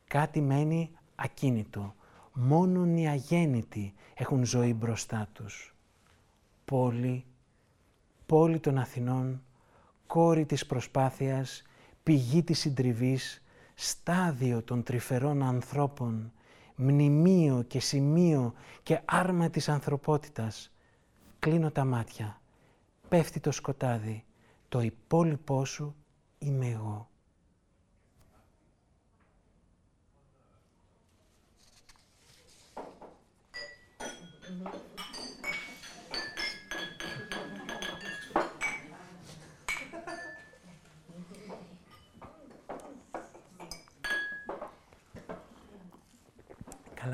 [0.06, 1.94] Κάτι μένει ακίνητο.
[2.32, 5.74] Μόνον οι αγέννητοι έχουν ζωή μπροστά τους.
[6.64, 7.24] Πόλη,
[8.26, 9.42] πόλη των Αθηνών,
[10.06, 11.62] κόρη της προσπάθειας,
[12.02, 13.42] πηγή της συντριβής,
[13.74, 16.32] στάδιο των τρυφερών ανθρώπων,
[16.80, 20.72] μνημείο και σημείο και άρμα της ανθρωπότητας.
[21.38, 22.40] Κλείνω τα μάτια,
[23.08, 24.24] πέφτει το σκοτάδι,
[24.68, 25.94] το υπόλοιπό σου
[26.38, 27.08] είμαι εγώ.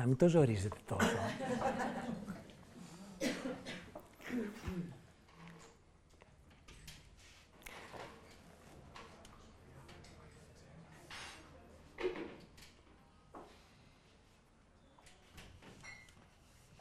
[0.05, 1.17] Καλά, μην το ζορίζετε τόσο.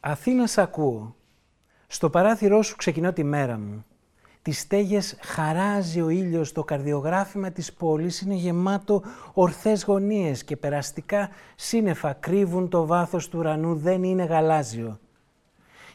[0.01, 1.17] Αθήνα σ' ακούω.
[1.87, 3.85] Στο παράθυρό σου ξεκινώ τη μέρα μου.
[4.45, 9.03] Τις στέγες χαράζει ο ήλιος, το καρδιογράφημα της πόλης είναι γεμάτο
[9.33, 14.99] ορθές γωνίες και περαστικά σύννεφα κρύβουν το βάθος του ουρανού, δεν είναι γαλάζιο.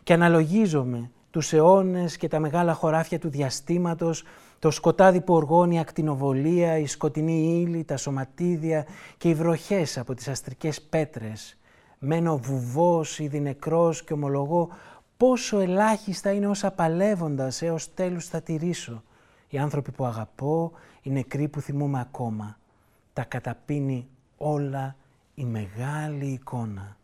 [0.03, 4.23] Και αναλογίζομαι τους αιώνες και τα μεγάλα χωράφια του διαστήματος,
[4.59, 8.85] το σκοτάδι που οργώνει ακτινοβολία, η σκοτεινή ύλη, τα σωματίδια
[9.17, 11.57] και οι βροχές από τις αστρικές πέτρες.
[11.99, 14.69] Μένω βουβός, ήδη νεκρός και ομολογώ
[15.19, 19.03] πόσο ελάχιστα είναι όσα παλεύοντας έως τέλους θα τηρήσω.
[19.49, 22.57] Οι άνθρωποι που αγαπώ, οι νεκροί που θυμούμαι ακόμα.
[23.13, 24.95] Τα καταπίνει όλα
[25.35, 26.97] η μεγάλη εικόνα.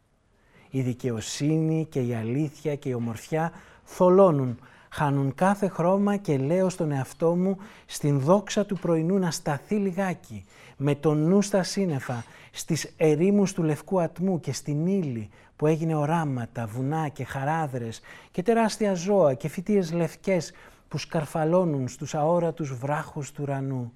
[0.70, 3.52] Η δικαιοσύνη και η αλήθεια και η ομορφιά
[3.84, 4.60] θολώνουν,
[4.96, 10.46] χάνουν κάθε χρώμα και λέω στον εαυτό μου στην δόξα του πρωινού να σταθεί λιγάκι,
[10.78, 15.96] με το νου στα σύννεφα, στις ερήμους του λευκού ατμού και στην ύλη που έγινε
[15.96, 20.52] οράματα, βουνά και χαράδρες και τεράστια ζώα και φυτίες λευκές
[20.88, 23.94] που σκαρφαλώνουν στους αόρατους βράχους του ουρανού.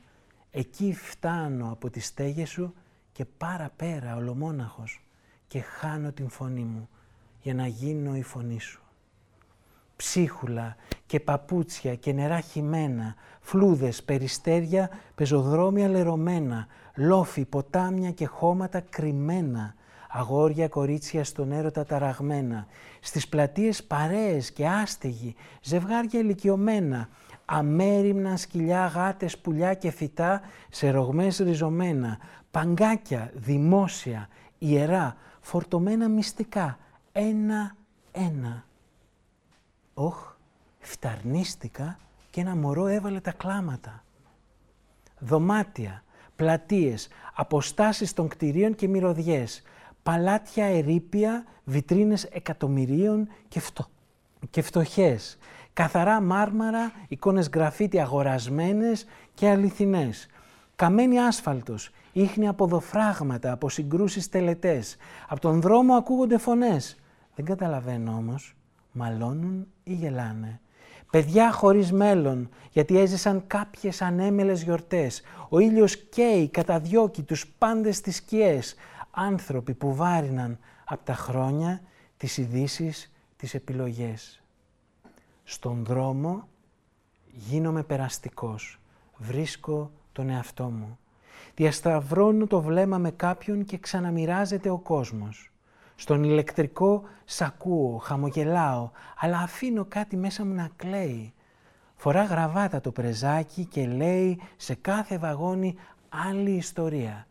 [0.51, 2.73] Εκεί φτάνω από τις στέγες σου
[3.11, 5.01] και πάρα πέρα ολομόναχος
[5.47, 6.89] και χάνω την φωνή μου
[7.41, 8.81] για να γίνω η φωνή σου.
[9.99, 19.73] Ψίχουλα και παπούτσια και νερά χυμένα, φλούδες, περιστέρια, πεζοδρόμια λερωμένα, λόφοι, ποτάμια και χώματα κρυμμένα,
[20.09, 22.67] αγόρια κορίτσια στον έρωτα ταραγμένα,
[22.99, 27.09] στις πλατείες παρέες και άστεγοι, ζευγάρια ηλικιωμένα,
[27.45, 32.17] αμέριμνα σκυλιά, γάτες, πουλιά και φυτά σε ρογμές ριζωμένα,
[32.51, 36.77] παγκάκια, δημόσια, ιερά, φορτωμένα μυστικά,
[37.11, 38.67] ένα-ένα.
[40.01, 40.33] Όχ,
[40.79, 44.03] φταρνίστηκα και ένα μωρό έβαλε τα κλάματα.
[45.19, 46.03] Δωμάτια,
[46.35, 49.61] πλατείες, αποστάσεις των κτηρίων και μυρωδιές,
[50.03, 53.89] παλάτια ερήπια, βιτρίνες εκατομμυρίων και, φτω...
[54.49, 55.37] και φτωχές,
[55.73, 60.27] καθαρά μάρμαρα, εικόνες γραφίτι αγορασμένες και αληθινές,
[60.75, 66.99] καμένη άσφαλτος, ίχνη από δοφράγματα, από συγκρούσεις τελετές, από τον δρόμο ακούγονται φωνές.
[67.35, 68.53] Δεν καταλαβαίνω όμως,
[68.91, 70.59] μαλώνουν ή γελάνε;
[71.11, 75.21] Παιδιά χωρίς μέλλον, γιατί έζησαν κάποιες ανέμελες γιορτές.
[75.49, 78.75] Ο ήλιος καίει, καταδιώκει τους πάντες στις σκιές.
[79.11, 81.81] Άνθρωποι που βάριναν από τα χρόνια,
[82.17, 84.41] τις ειδήσεις, τις επιλογές.
[85.43, 86.47] Στον δρόμο
[87.31, 88.79] γίνομαι περαστικός.
[89.17, 90.99] Βρίσκω τον εαυτό μου.
[91.55, 95.51] Διασταυρώνω το βλέμμα με κάποιον και ξαναμοιράζεται ο κόσμος.
[95.99, 101.33] Στον ηλεκτρικό σ' ακούω, χαμογελάω, αλλά αφήνω κάτι μέσα μου να κλαίει.
[101.95, 105.75] Φορά γραβάτα το πρεζάκι και λέει σε κάθε βαγόνι
[106.09, 107.27] άλλη ιστορία.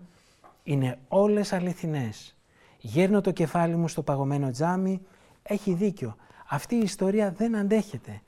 [0.65, 2.37] Είναι όλες αληθινές.
[2.79, 5.01] Γέρνω το κεφάλι μου στο παγωμένο τζάμι,
[5.43, 6.17] έχει δίκιο.
[6.49, 8.23] Αυτή η ιστορία δεν αντέχεται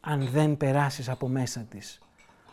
[0.00, 2.00] αν δεν περάσεις από μέσα της.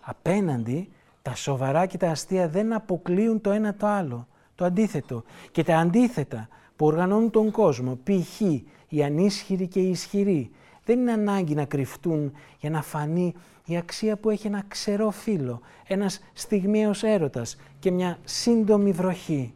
[0.02, 4.28] Απέναντι, τα σοβαρά και τα αστεία δεν αποκλείουν το ένα το άλλο.
[4.56, 5.23] Το αντίθετο.
[5.52, 6.47] Και τα αντίθετα
[6.79, 8.41] που οργανώνουν τον κόσμο, π.χ.
[8.87, 10.51] οι ανίσχυροι και οι ισχυροί,
[10.85, 13.33] δεν είναι ανάγκη να κρυφτούν για να φανεί
[13.65, 19.53] η αξία που έχει ένα ξερό φύλλο, ένας στιγμίος έρωτας και μια σύντομη βροχή.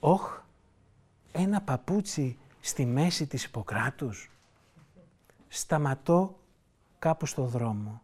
[0.00, 0.40] Όχ,
[1.32, 4.30] ένα παπούτσι στη μέση της Ιπποκράτους.
[5.48, 6.38] Σταματώ
[6.98, 8.02] κάπου στο δρόμο.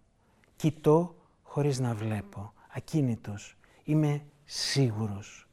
[0.56, 2.52] Κοιτώ χωρίς να βλέπω.
[2.74, 3.56] Ακίνητος.
[3.84, 5.48] Είμαι σίγουρος.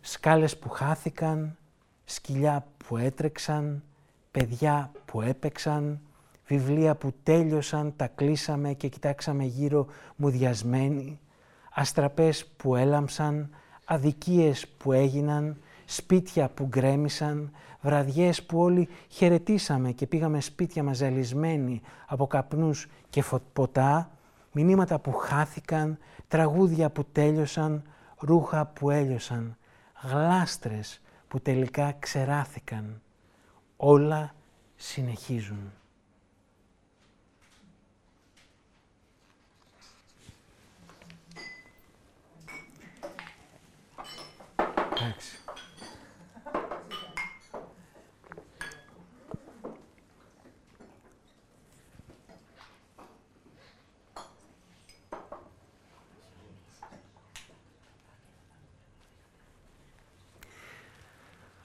[0.00, 1.54] Σκάλες που χάθηκαν,
[2.10, 3.82] σκυλιά που έτρεξαν,
[4.30, 6.00] παιδιά που έπαιξαν,
[6.46, 11.20] βιβλία που τέλειωσαν, τα κλείσαμε και κοιτάξαμε γύρω μουδιασμένοι,
[11.74, 13.50] αστραπές που έλαμψαν,
[13.84, 21.80] αδικίες που έγιναν, σπίτια που γκρέμισαν, βραδιές που όλοι χαιρετήσαμε και πήγαμε σπίτια μας ζαλισμένοι
[22.06, 24.10] από καπνούς και ποτά,
[24.52, 27.82] μηνύματα που χάθηκαν, τραγούδια που τέλειωσαν,
[28.18, 29.56] ρούχα που έλειωσαν,
[30.02, 30.99] γλάστρες
[31.30, 33.02] που τελικά ξεράθηκαν.
[33.76, 34.34] Όλα
[34.76, 35.72] συνεχίζουν.
[44.56, 45.40] Εντάξει.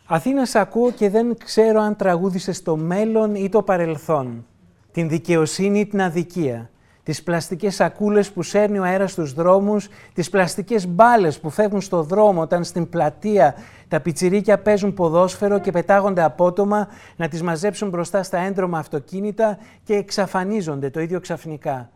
[0.08, 4.46] Αθήνα σ' ακούω και δεν ξέρω αν τραγούδησε το μέλλον ή το παρελθόν.
[4.91, 6.70] Την δικαιοσύνη ή την αδικία.
[7.04, 12.04] Τις πλαστικές σακούλες που σέρνει ο αέρας στους δρόμους, τις πλαστικές μπάλες που φεύγουν στο
[12.04, 13.56] δρόμο όταν στην πλατεία
[13.88, 19.94] τα πιτσιρίκια παίζουν ποδόσφαιρο και πετάγονται απότομα να τις μαζέψουν μπροστά στα έντρομα αυτοκίνητα και
[19.94, 21.89] εξαφανίζονται το ίδιο ξαφνικά.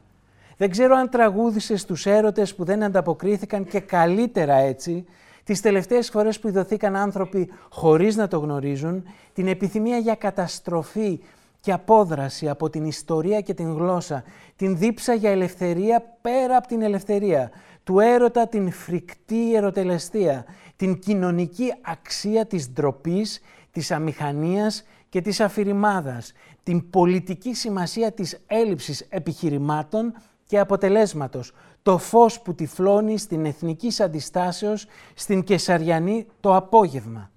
[0.57, 5.05] Δεν ξέρω αν τραγούδησε στους έρωτες που δεν ανταποκρίθηκαν και καλύτερα έτσι
[5.49, 11.19] τις τελευταίες φορές που ειδωθήκαν άνθρωποι χωρίς να το γνωρίζουν, την επιθυμία για καταστροφή
[11.61, 14.23] και απόδραση από την ιστορία και την γλώσσα,
[14.55, 17.51] την δίψα για ελευθερία πέρα από την ελευθερία,
[17.83, 26.31] του έρωτα την φρικτή ερωτελεστία, την κοινωνική αξία της ντροπής, της αμηχανίας και της αφηρημάδας,
[26.63, 30.13] την πολιτική σημασία της έλλειψης επιχειρημάτων
[30.45, 37.31] και αποτελέσματος, το φως που τυφλώνει στην εθνική αντιστάσεως στην Κεσαριανή το απόγευμα.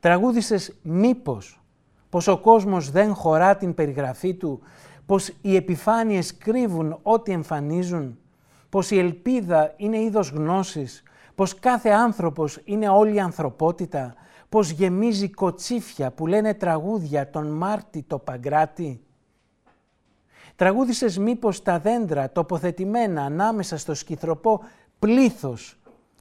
[0.00, 1.60] Τραγούδησες μήπως
[2.08, 4.60] πως ο κόσμος δεν χωρά την περιγραφή του,
[5.06, 8.18] πως οι επιφάνειες κρύβουν ό,τι εμφανίζουν,
[8.68, 11.02] πως η ελπίδα είναι είδος γνώσης,
[11.34, 14.14] πως κάθε άνθρωπος είναι όλη η ανθρωπότητα,
[14.48, 19.05] πως γεμίζει κοτσίφια που λένε τραγούδια τον Μάρτι το Παγκράτη,
[20.56, 24.60] Τραγούδησες μήπως τα δέντρα τοποθετημένα ανάμεσα στο σκυθροπό
[24.98, 25.78] πλήθος,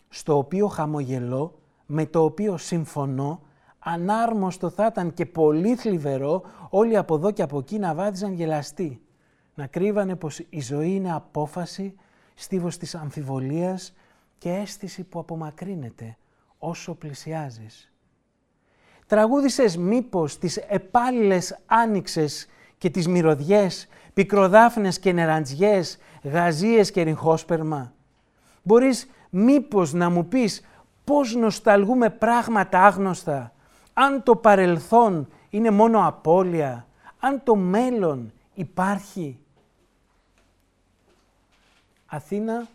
[0.10, 3.42] στο οποίο χαμογελώ, με το οποίο συμφωνώ,
[3.80, 9.02] ανάρμοστο θα ήταν και πολύ θλιβερό όλοι από εδώ και από εκεί να βάδιζαν γελαστοί.
[9.56, 11.96] Να κρύβανε πως η ζωή είναι απόφαση,
[12.34, 13.94] στίβος της αμφιβολίας
[14.38, 16.18] και αίσθηση που απομακρύνεται
[16.58, 17.92] όσο πλησιάζεις.
[19.08, 27.94] Τραγούδησες μήπως τις επάλληλες άνοιξες και τις μυρωδιές πικροδάφνες και νεραντζιές, γαζίες και ριγχόσπερμα.
[28.64, 30.66] Μπορείς μήπως να μου πεις
[31.04, 33.54] πώς νοσταλγούμε πράγματα άγνωστα,
[33.94, 36.88] αν το παρελθόν είναι μόνο απώλεια,
[37.20, 39.40] αν το μέλλον υπάρχει.
[42.06, 42.68] Αθήνα,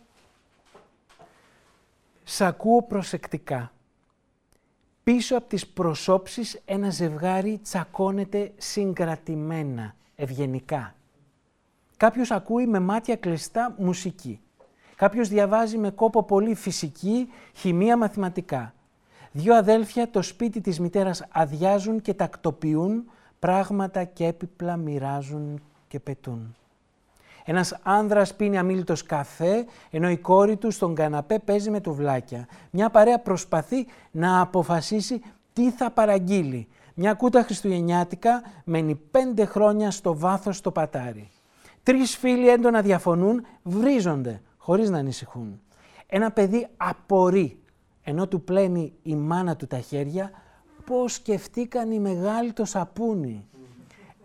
[2.23, 3.71] σ' ακούω προσεκτικά.
[5.03, 10.95] Πίσω από τις προσώψεις ένα ζευγάρι τσακώνεται συγκρατημένα, ευγενικά.
[12.01, 14.39] Κάποιος ακούει με μάτια κλειστά μουσική.
[14.95, 18.73] Κάποιος διαβάζει με κόπο πολύ φυσική, χημεία, μαθηματικά.
[19.31, 23.09] Δύο αδέλφια το σπίτι της μητέρας αδειάζουν και τακτοποιούν,
[23.39, 26.55] πράγματα και έπιπλα μοιράζουν και πετούν.
[27.45, 32.47] Ένας άνδρας πίνει αμήλυτος καφέ, ενώ η κόρη του στον καναπέ παίζει με τουβλάκια.
[32.71, 35.21] Μια παρέα προσπαθεί να αποφασίσει
[35.53, 36.67] τι θα παραγγείλει.
[36.93, 41.29] Μια κούτα χριστουγεννιάτικα μένει πέντε χρόνια στο βάθος στο πατάρι.
[41.83, 45.61] Τρεις φίλοι έντονα διαφωνούν, βρίζονται, χωρίς να ανησυχούν.
[46.07, 47.59] Ένα παιδί απορεί,
[48.03, 50.31] ενώ του πλένει η μάνα του τα χέρια,
[50.85, 53.45] πώς σκεφτήκαν οι μεγάλοι το σαπούνι.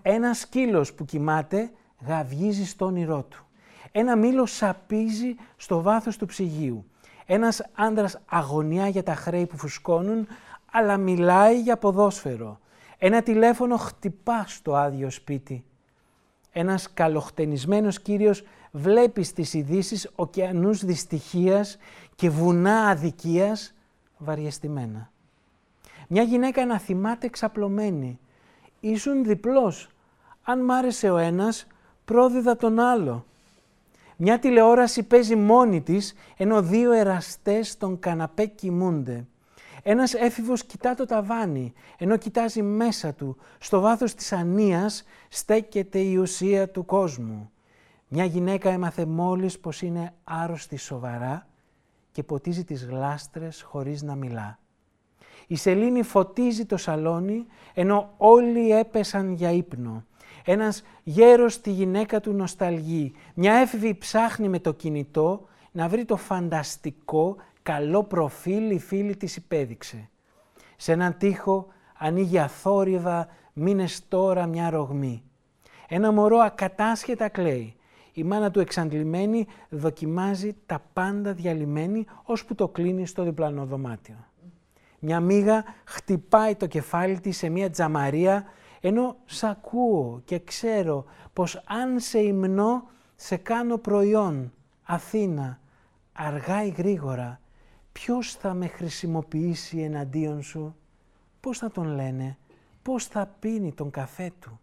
[0.02, 1.70] Ένας σκύλος που κοιμάται
[2.06, 3.46] γαβγίζει στο όνειρό του.
[3.92, 6.84] Ένα μήλος σαπίζει στο βάθος του ψυγείου.
[7.26, 10.26] Ένας άντρας αγωνιά για τα χρέη που φουσκώνουν,
[10.72, 12.60] αλλά μιλάει για ποδόσφαιρο.
[12.98, 15.64] Ένα τηλέφωνο χτυπά στο άδειο σπίτι.
[16.58, 21.76] Ένας καλοχτενισμένος κύριος βλέπει στις ειδήσεις ωκεανούς δυστυχίας
[22.14, 23.74] και βουνά αδικίας
[24.18, 25.10] βαριεστημένα.
[26.08, 28.18] Μια γυναίκα να θυμάται εξαπλωμένη.
[28.80, 29.88] Ήσουν διπλός.
[30.42, 31.66] Αν μ' άρεσε ο ένας,
[32.04, 33.24] πρόδιδα τον άλλο.
[34.16, 39.26] Μια τηλεόραση παίζει μόνη της, ενώ δύο εραστές στον καναπέ κοιμούνται.
[39.88, 46.16] Ένας έφηβος κοιτά το ταβάνι, ενώ κοιτάζει μέσα του, στο βάθος της ανίας, στέκεται η
[46.16, 47.50] ουσία του κόσμου.
[48.08, 51.46] Μια γυναίκα έμαθε μόλις πως είναι άρρωστη σοβαρά
[52.12, 54.58] και ποτίζει τις γλάστρες χωρίς να μιλά.
[55.46, 60.04] Η σελήνη φωτίζει το σαλόνι, ενώ όλοι έπεσαν για ύπνο.
[60.44, 63.12] Ένας γέρος τη γυναίκα του νοσταλγεί.
[63.34, 69.36] Μια έφηβη ψάχνει με το κινητό να βρει το φανταστικό, καλό προφίλ η φίλη της
[69.36, 70.08] υπέδειξε.
[70.76, 71.66] Σε έναν τοίχο
[71.98, 75.22] ανοίγει αθόρυβα μήνες τώρα μια ρογμή.
[75.88, 77.76] Ένα μωρό ακατάσχετα κλαίει.
[78.12, 84.16] Η μάνα του εξαντλημένη δοκιμάζει τα πάντα διαλυμένη ώσπου το κλείνει στο διπλανό δωμάτιο.
[84.98, 88.44] Μια μύγα χτυπάει το κεφάλι της σε μια τζαμαρία
[88.80, 94.52] ενώ σ' ακούω και ξέρω πως αν σε υμνώ σε κάνω προϊόν,
[94.82, 95.60] Αθήνα,
[96.12, 97.40] αργά ή γρήγορα,
[97.96, 100.76] ποιος θα με χρησιμοποιήσει εναντίον σου,
[101.40, 102.38] πώς θα τον λένε,
[102.82, 104.60] πώς θα πίνει τον καφέ του;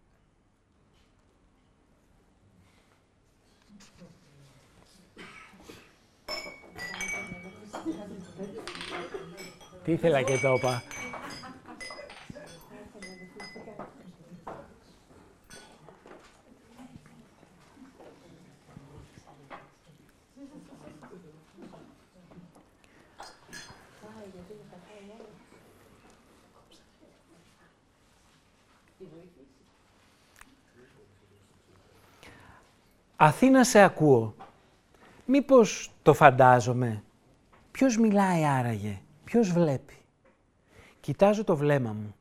[9.84, 10.82] Τι ήθελα και το είπα.
[33.16, 34.34] Αθήνα σε ακούω.
[35.26, 37.02] Μήπως το φαντάζομαι.
[37.70, 39.96] Ποιος μιλάει άραγε, ποιος βλέπει.
[41.00, 42.14] Κοιτάζω το βλέμμα μου.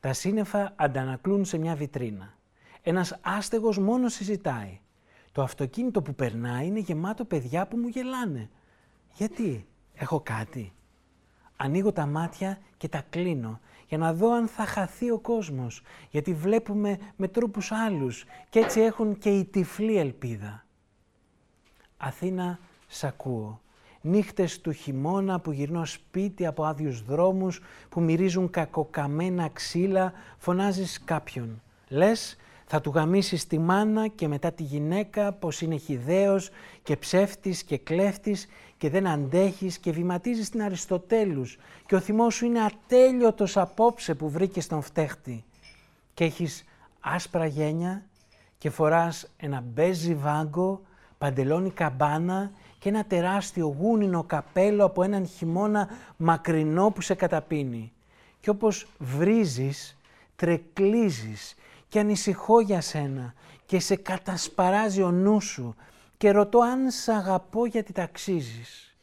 [0.00, 2.34] Τα σύννεφα αντανακλούν σε μια βιτρίνα.
[2.82, 4.80] Ένας άστεγος μόνος συζητάει.
[5.32, 8.50] Το αυτοκίνητο που περνάει είναι γεμάτο παιδιά που μου γελάνε.
[9.12, 10.72] Γιατί, έχω κάτι.
[11.56, 13.60] Ανοίγω τα μάτια και τα κλείνω
[13.94, 18.80] για να δω αν θα χαθεί ο κόσμος, γιατί βλέπουμε με τρόπους άλλους και έτσι
[18.80, 20.64] έχουν και η τυφλή ελπίδα.
[21.96, 23.60] Αθήνα, σ' ακούω.
[24.00, 31.62] Νύχτες του χειμώνα που γυρνώ σπίτι από άδειους δρόμους που μυρίζουν κακοκαμένα ξύλα, φωνάζεις κάποιον.
[31.88, 32.36] Λες,
[32.66, 36.50] θα του γαμίσεις τη μάνα και μετά τη γυναίκα πως είναι χιδαίος
[36.82, 38.46] και ψεύτης και κλέφτης
[38.78, 41.58] και δεν αντέχεις και βηματίζεις την Αριστοτέλους.
[41.86, 45.44] Και ο θυμός σου είναι ατέλειωτος απόψε που βρήκες τον φταίχτη.
[46.14, 46.64] Και έχεις
[47.00, 48.02] άσπρα γένια
[48.58, 50.80] και φοράς ένα μπέζι βάγκο,
[51.18, 57.92] παντελόνι καμπάνα και ένα τεράστιο γούνινο καπέλο από έναν χειμώνα μακρινό που σε καταπίνει.
[58.40, 59.96] Και όπως βρίζεις,
[60.36, 61.54] τρεκλίζεις
[61.88, 63.34] και ανησυχώ για σένα
[63.66, 65.74] και σε κατασπαράζει ο νους σου
[66.16, 68.96] και ρωτώ αν σ' αγαπώ γιατί ταξίζεις.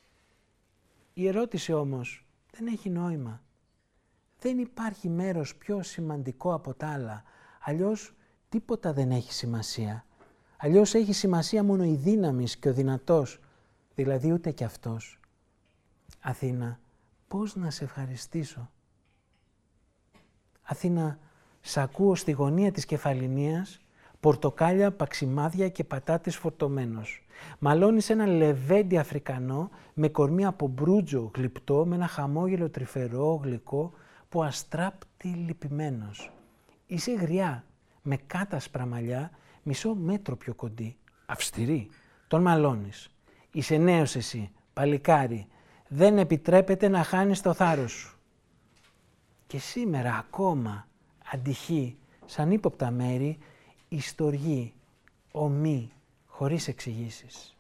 [1.13, 3.41] Η ερώτηση όμως δεν έχει νόημα.
[4.39, 7.23] Δεν υπάρχει μέρος πιο σημαντικό από τα άλλα,
[7.61, 8.13] αλλιώς
[8.49, 10.05] τίποτα δεν έχει σημασία.
[10.57, 13.39] Αλλιώς έχει σημασία μόνο η δύναμης και ο δυνατός,
[13.95, 15.19] δηλαδή ούτε κι αυτός.
[16.19, 16.79] Αθήνα,
[17.27, 18.71] πώς να σε ευχαριστήσω;
[20.61, 21.19] Αθήνα,
[21.61, 23.81] σ' ακούω στη γωνία της κεφαλινίας,
[24.21, 27.25] πορτοκάλια, παξιμάδια και πατάτες φορτωμένος.
[27.59, 33.93] Μαλώνεις ένα λεβέντι Αφρικανό με κορμί από μπρούτζο γλυπτό, με ένα χαμόγελο τρυφερό, γλυκό,
[34.29, 36.31] που αστράπτει λυπημένος.
[36.87, 37.63] Είσαι γριά,
[38.01, 39.31] με κάτασπρα μαλλιά,
[39.63, 40.95] μισό μέτρο πιο κοντή.
[41.25, 41.89] Αυστηρή.
[42.27, 43.11] Τον μαλώνεις.
[43.51, 45.47] Είσαι νέος εσύ, παλικάρι.
[45.87, 48.17] Δεν επιτρέπεται να χάνεις το θάρρος σου.
[49.47, 50.87] Και σήμερα ακόμα
[51.33, 53.37] αντυχεί σαν ύποπτα μέρη
[53.95, 54.73] ιστοργή,
[55.31, 55.91] ομή,
[56.27, 57.55] χωρίς εξηγήσεις.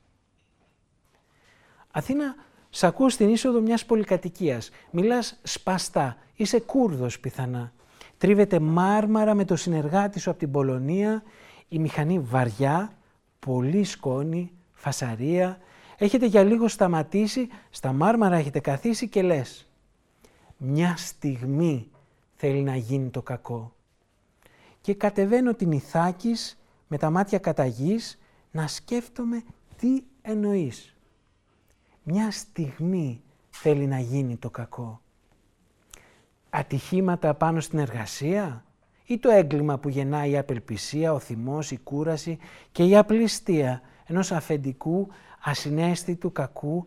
[1.91, 2.35] Αθήνα,
[2.69, 4.69] σ' ακούω στην είσοδο μιας πολυκατοικίας.
[4.91, 7.73] Μιλάς σπαστά, είσαι Κούρδος πιθανά.
[8.17, 11.23] Τρίβεται μάρμαρα με το συνεργάτη σου από την Πολωνία,
[11.67, 12.93] η μηχανή βαριά,
[13.39, 15.59] πολύ σκόνη, φασαρία.
[15.97, 19.67] Έχετε για λίγο σταματήσει, στα μάρμαρα έχετε καθίσει και λες
[20.57, 21.89] «Μια στιγμή
[22.35, 23.73] θέλει να γίνει το κακό».
[24.81, 28.19] Και κατεβαίνω την Ιθάκης με τα μάτια καταγής
[28.51, 29.43] να σκέφτομαι
[29.77, 30.95] τι εννοείς.
[32.03, 35.01] Μια στιγμή θέλει να γίνει το κακό.
[36.49, 38.65] Ατυχήματα πάνω στην εργασία
[39.05, 42.37] ή το έγκλημα που γεννάει η απελπισία, ο θυμός, η κούραση
[42.71, 45.07] και η απληστία ενός αφεντικού
[45.41, 46.85] ασυναίσθητου κακού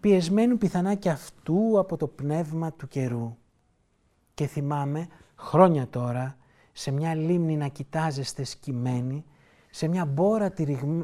[0.00, 3.36] πιεσμένου πιθανά και αυτού από το πνεύμα του καιρού.
[4.34, 6.36] Και θυμάμαι χρόνια τώρα
[6.78, 9.24] σε μια λίμνη να κοιτάζεστε σκυμμένοι
[9.70, 10.52] σε μια μπόρα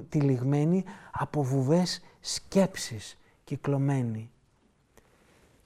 [0.09, 4.31] τυλιγμένη από βουβές σκέψεις κυκλωμένη.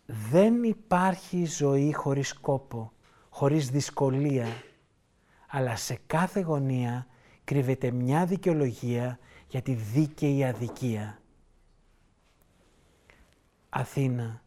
[0.07, 2.93] Δεν υπάρχει ζωή χωρίς κόπο,
[3.29, 4.47] χωρίς δυσκολία,
[5.49, 7.07] αλλά σε κάθε γωνία
[7.45, 11.19] κρύβεται μια δικαιολογία για τη δίκαιη αδικία.
[13.69, 14.43] Αθήνα,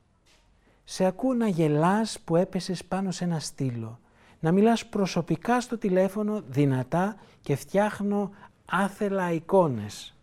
[0.84, 3.99] σε ακούω να γελάς που έπεσες πάνω σε ένα στήλο,
[4.39, 8.29] να μιλάς προσωπικά στο τηλέφωνο δυνατά και φτιάχνω
[8.65, 10.13] άθελα εικόνες.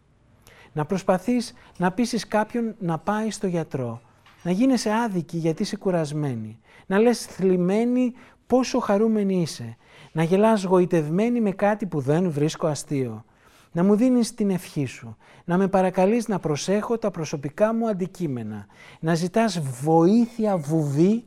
[0.72, 4.00] Να προσπαθείς να πείσεις κάποιον να πάει στο γιατρό.
[4.42, 6.58] Να γίνεσαι άδικη γιατί είσαι κουρασμένη.
[6.86, 8.12] Να λες θλιμμένη
[8.46, 9.76] πόσο χαρούμενη είσαι.
[10.12, 13.24] Να γελάς γοητευμένη με κάτι που δεν βρίσκω αστείο.
[13.72, 15.16] Να μου δίνεις την ευχή σου.
[15.44, 18.66] Να με παρακαλείς να προσέχω τα προσωπικά μου αντικείμενα.
[19.00, 21.24] Να ζητάς βοήθεια βουβή,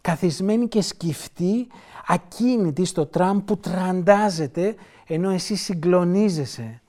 [0.00, 1.66] καθισμένη και σκυφτή,
[2.06, 4.74] ακίνητη στο τραμ που τραντάζεται
[5.06, 6.80] ενώ εσύ συγκλονίζεσαι.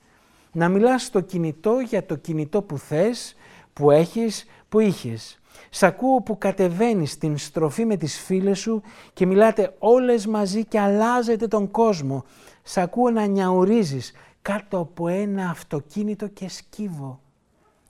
[0.52, 3.36] Να μιλάς στο κινητό για το κινητό που θες,
[3.72, 5.38] που έχεις, που είχες.
[5.70, 10.80] Σ' ακούω που κατεβαίνεις στην στροφή με τις φίλες σου και μιλάτε όλες μαζί και
[10.80, 12.24] αλλάζετε τον κόσμο.
[12.62, 14.12] Σ' ακούω να νιαουρίζεις
[14.42, 17.20] κάτω από ένα αυτοκίνητο και σκύβω.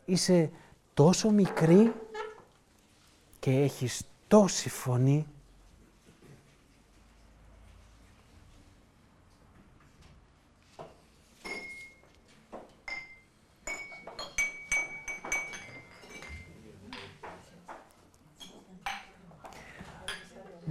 [0.04, 0.50] Είσαι
[0.94, 1.92] τόσο μικρή
[3.38, 5.26] και έχεις τόση φωνή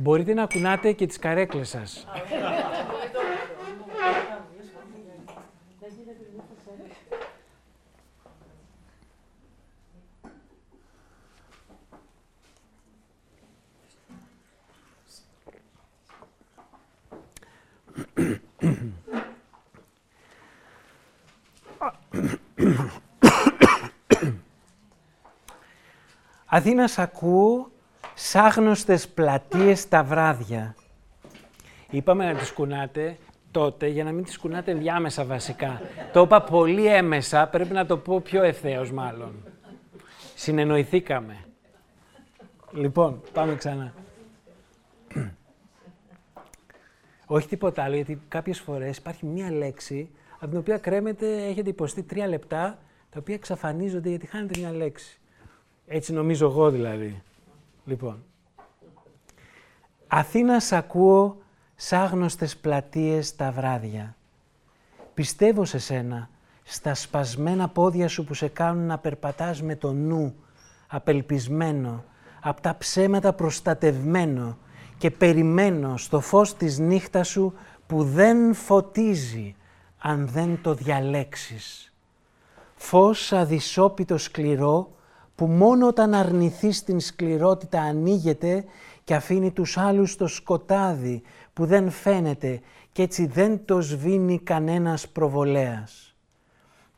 [0.04, 2.08] Μπορείτε να κουνάτε και τις καρέκλες σας.
[26.46, 27.73] Αθήνα σ' ακούω
[28.14, 30.76] σάγνωστες πλατείες τα βράδια.
[31.90, 33.18] Είπαμε να τις κουνάτε
[33.52, 35.82] τότε για να μην τις κουνάτε διάμεσα βασικά.
[36.14, 39.44] το είπα πολύ έμεσα, πρέπει να το πω πιο ευθέως μάλλον.
[40.36, 41.38] Συνεννοηθήκαμε.
[42.72, 43.94] Λοιπόν, πάμε ξανά.
[47.26, 52.04] Όχι τίποτα άλλο, γιατί κάποιες φορές υπάρχει μία λέξη από την οποία κρέμεται, έχετε υποστεί
[52.04, 52.78] τρία λεπτά,
[53.10, 55.20] τα οποία εξαφανίζονται γιατί χάνετε μία λέξη.
[55.88, 57.22] Έτσι νομίζω εγώ δηλαδή.
[57.86, 58.24] Λοιπόν,
[60.08, 61.38] Αθήνα σ' ακούω
[61.76, 64.16] σ' άγνωστες πλατείες τα βράδια.
[65.14, 66.30] Πιστεύω σε σένα,
[66.64, 70.36] στα σπασμένα πόδια σου που σε κάνουν να περπατάς με το νου,
[70.88, 72.04] απελπισμένο,
[72.42, 74.58] απ' τα ψέματα προστατευμένο
[74.98, 77.54] και περιμένω στο φως της νύχτας σου
[77.88, 79.56] που δεν φωτίζει
[79.98, 81.94] αν δεν το διαλέξεις.
[82.76, 84.92] Φως αδυσόπιτο σκληρό
[85.36, 88.64] που μόνο όταν αρνηθείς την σκληρότητα ανοίγεται
[89.04, 91.22] και αφήνει τους άλλους στο σκοτάδι
[91.54, 92.62] που δεν φαίνεται
[92.92, 96.16] και έτσι δεν το σβήνει κανένας προβολέας.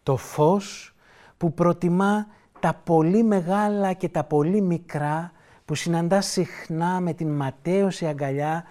[0.04, 0.96] Το φως
[1.38, 2.28] που προτιμά
[2.60, 5.32] τα πολύ μεγάλα και τα πολύ μικρά
[5.66, 8.64] που συναντά συχνά με την ματέωση αγκαλιά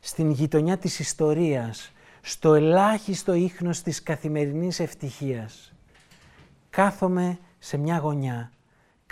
[0.00, 5.72] στην γειτονιά της ιστορίας, στο ελάχιστο ίχνος της καθημερινής ευτυχίας.
[6.70, 8.50] Κάθομαι σε μια γωνιά,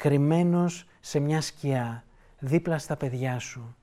[0.01, 2.05] κρυμμένος σε μια σκιά,
[2.39, 3.77] δίπλα στα παιδιά σου.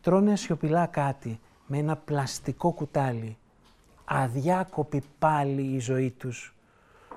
[0.00, 3.36] Τρώνε σιωπηλά κάτι με ένα πλαστικό κουτάλι.
[4.04, 6.54] Αδιάκοπη πάλι η ζωή τους.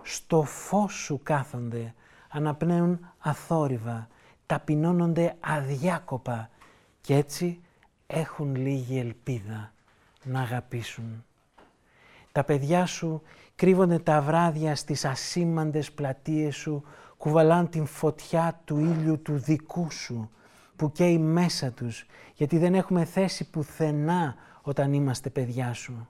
[0.01, 1.93] Στο φως σου κάθονται,
[2.29, 4.07] αναπνέουν αθόρυβα,
[4.45, 6.49] ταπεινώνονται αδιάκοπα
[7.01, 7.59] και έτσι
[8.07, 9.71] έχουν λίγη ελπίδα
[10.23, 11.25] να αγαπήσουν.
[12.31, 13.21] Τα παιδιά σου
[13.55, 16.83] κρύβονται τα βράδια στις ασήμαντες πλατείες σου,
[17.21, 20.29] κουβαλάν την φωτιά του ήλιου του δικού σου,
[20.75, 22.05] που καίει μέσα τους,
[22.35, 26.07] γιατί δεν έχουμε θέση πουθενά όταν είμαστε παιδιά σου.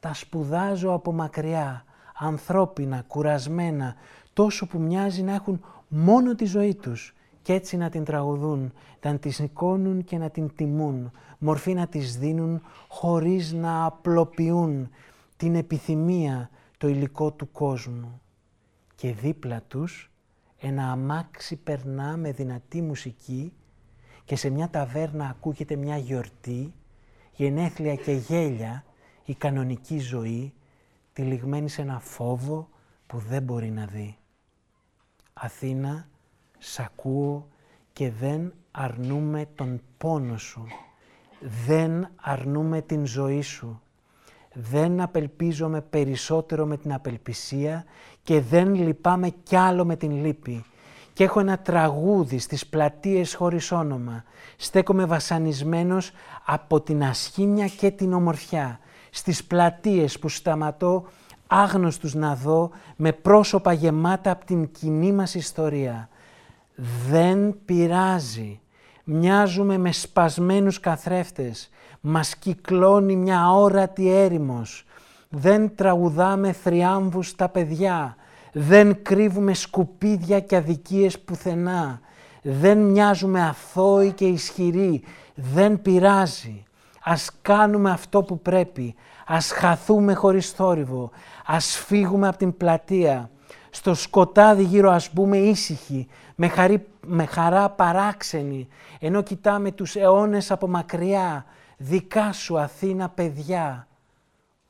[0.00, 1.84] Τα σπουδάζω από μακριά,
[2.18, 3.94] ανθρώπινα, κουρασμένα,
[4.32, 8.72] τόσο που μοιάζει να έχουν μόνο τη ζωή τους και έτσι να την τραγουδούν,
[9.02, 14.88] να την σηκώνουν και να την τιμούν, μορφή να τις δίνουν χωρίς να απλοποιούν
[15.36, 18.20] την επιθυμία, το υλικό του κόσμου.
[18.94, 20.06] Και δίπλα τους
[20.64, 23.52] ένα αμάξι περνά με δυνατή μουσική
[24.24, 26.72] και σε μια ταβέρνα ακούγεται μια γιορτή,
[27.32, 28.84] γενέθλια και γέλια,
[29.24, 30.52] η κανονική ζωή,
[31.12, 32.68] τυλιγμένη σε ένα φόβο
[33.06, 34.16] που δεν μπορεί να δει.
[35.32, 36.08] Αθήνα,
[36.58, 37.48] σ' ακούω
[37.92, 40.66] και δεν αρνούμε τον πόνο σου.
[41.66, 43.82] Δεν αρνούμε την ζωή σου.
[44.52, 47.84] Δεν απελπίζομαι περισσότερο με την απελπισία
[48.22, 50.64] και δεν λυπάμαι κι άλλο με την λύπη.
[51.12, 54.24] Και έχω ένα τραγούδι στις πλατείες χωρίς όνομα.
[54.56, 56.10] Στέκομαι βασανισμένος
[56.44, 58.78] από την ασχήμια και την ομορφιά.
[59.10, 61.04] Στις πλατείες που σταματώ
[61.46, 66.08] άγνωστους να δω με πρόσωπα γεμάτα από την κοινή μας ιστορία.
[67.08, 68.60] Δεν πειράζει.
[69.04, 71.70] Μοιάζουμε με σπασμένους καθρέφτες.
[72.00, 74.84] Μας κυκλώνει μια όρατη έρημος.
[75.28, 78.16] Δεν τραγουδάμε θριάμβους στα παιδιά.
[78.52, 82.00] Δεν κρύβουμε σκουπίδια και αδικίες πουθενά.
[82.42, 85.02] Δεν μοιάζουμε αθώοι και ισχυροί.
[85.34, 86.64] Δεν πειράζει.
[87.02, 88.94] Ας κάνουμε αυτό που πρέπει.
[89.26, 91.10] Ας χαθούμε χωρίς θόρυβο.
[91.46, 93.30] Ας φύγουμε από την πλατεία.
[93.70, 98.68] Στο σκοτάδι γύρω ας μπούμε ήσυχοι, με, χαρί, με χαρά παράξενοι,
[98.98, 101.44] ενώ κοιτάμε τους αιώνες από μακριά,
[101.76, 103.88] δικά σου Αθήνα παιδιά,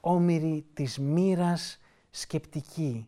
[0.01, 3.07] όμοιροι της μοίρας σκεπτικοί,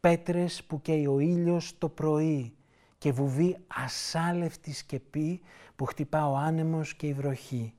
[0.00, 2.52] πέτρες που καίει ο ήλιος το πρωί
[2.98, 5.40] και βουβή ασάλευτη σκεπή
[5.76, 7.72] που χτυπά ο άνεμος και η βροχή.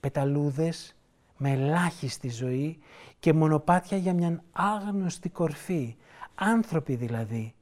[0.00, 0.96] Πεταλούδες
[1.36, 2.78] με ελάχιστη ζωή
[3.18, 5.96] και μονοπάτια για μια άγνωστη κορφή,
[6.34, 7.54] άνθρωποι δηλαδή,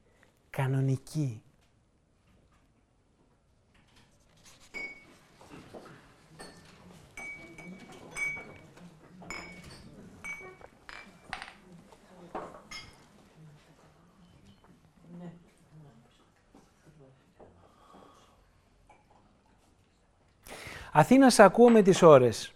[0.49, 1.41] κανονικοί.
[20.97, 22.53] Αθήνα, σε ακούω με τις ώρες.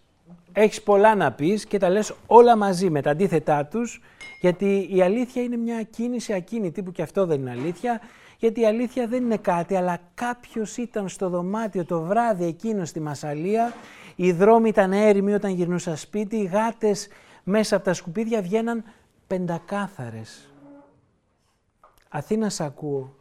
[0.52, 4.00] Έχεις πολλά να πεις και τα λες όλα μαζί με τα αντίθετά τους,
[4.40, 8.00] γιατί η αλήθεια είναι μια κίνηση ακίνητη, που και αυτό δεν είναι αλήθεια,
[8.38, 13.00] γιατί η αλήθεια δεν είναι κάτι, αλλά κάποιος ήταν στο δωμάτιο το βράδυ εκείνο στη
[13.00, 13.74] Μασαλία,
[14.16, 17.08] οι δρόμοι ήταν έρημοι όταν γυρνούσα σπίτι, οι γάτες
[17.44, 18.84] μέσα από τα σκουπίδια βγαίναν
[19.26, 20.52] πεντακάθαρες.
[22.08, 23.14] Αθήνα σ' ακούω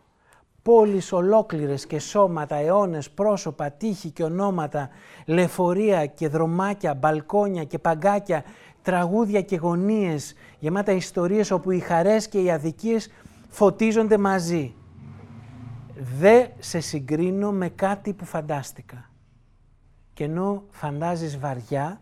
[0.69, 4.89] πόλεις ολόκληρες και σώματα, αιώνες, πρόσωπα, τείχη και ονόματα,
[5.25, 8.43] λεωφορεία και δρομάκια, μπαλκόνια και παγκάκια,
[8.81, 13.11] τραγούδια και γωνίες, γεμάτα ιστορίες όπου οι χαρές και οι αδικίες
[13.47, 14.73] φωτίζονται μαζί.
[16.19, 19.09] Δε σε συγκρίνω με κάτι που φαντάστηκα.
[20.13, 22.01] Και ενώ φαντάζεις βαριά,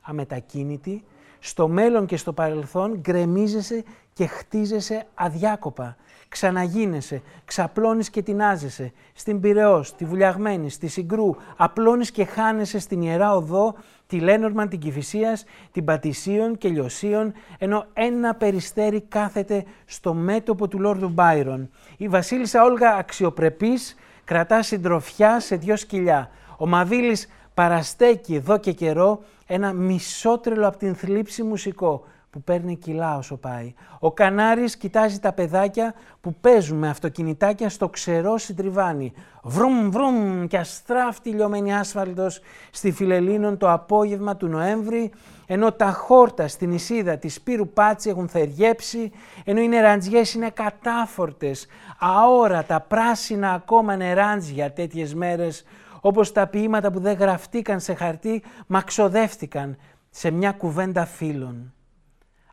[0.00, 1.04] αμετακίνητη,
[1.38, 5.96] στο μέλλον και στο παρελθόν γκρεμίζεσαι και χτίζεσαι αδιάκοπα
[6.28, 8.92] Ξαναγίνεσαι, ξαπλώνεις και τεινάζεσαι.
[9.12, 13.74] Στην Πυραιός, τη Βουλιαγμένη, στη Συγκρού, απλώνεις και χάνεσαι στην Ιερά Οδό,
[14.06, 20.80] τη Λένορμαν, την Κηφισίας, την Πατησίων και Λιωσίων, ενώ ένα περιστέρι κάθεται στο μέτωπο του
[20.80, 21.70] Λόρδου Μπάιρον.
[21.96, 26.30] Η Βασίλισσα Όλγα αξιοπρεπής κρατά συντροφιά σε δυο σκυλιά.
[26.56, 33.16] Ο Μαβίλης παραστέκει εδώ και καιρό ένα μισότρελο από την θλίψη μουσικό που παίρνει κιλά
[33.16, 33.74] όσο πάει.
[33.98, 39.12] Ο Κανάρης κοιτάζει τα παιδάκια που παίζουν με αυτοκινητάκια στο ξερό συντριβάνι.
[39.42, 45.12] Βρουμ βρουμ και αστράφτη λιωμένη άσφαλτος στη Φιλελίνων το απόγευμα του Νοέμβρη
[45.50, 49.10] ενώ τα χόρτα στην Ισίδα της Σπύρου Πάτσι έχουν θεριέψει,
[49.44, 51.66] ενώ οι νεραντζιές είναι κατάφορτες,
[51.98, 55.64] αόρατα, πράσινα ακόμα νεράντζια τέτοιες μέρες,
[56.00, 59.76] όπως τα ποίηματα που δεν γραφτήκαν σε χαρτί, μα ξοδεύτηκαν
[60.10, 61.72] σε μια κουβέντα φίλων.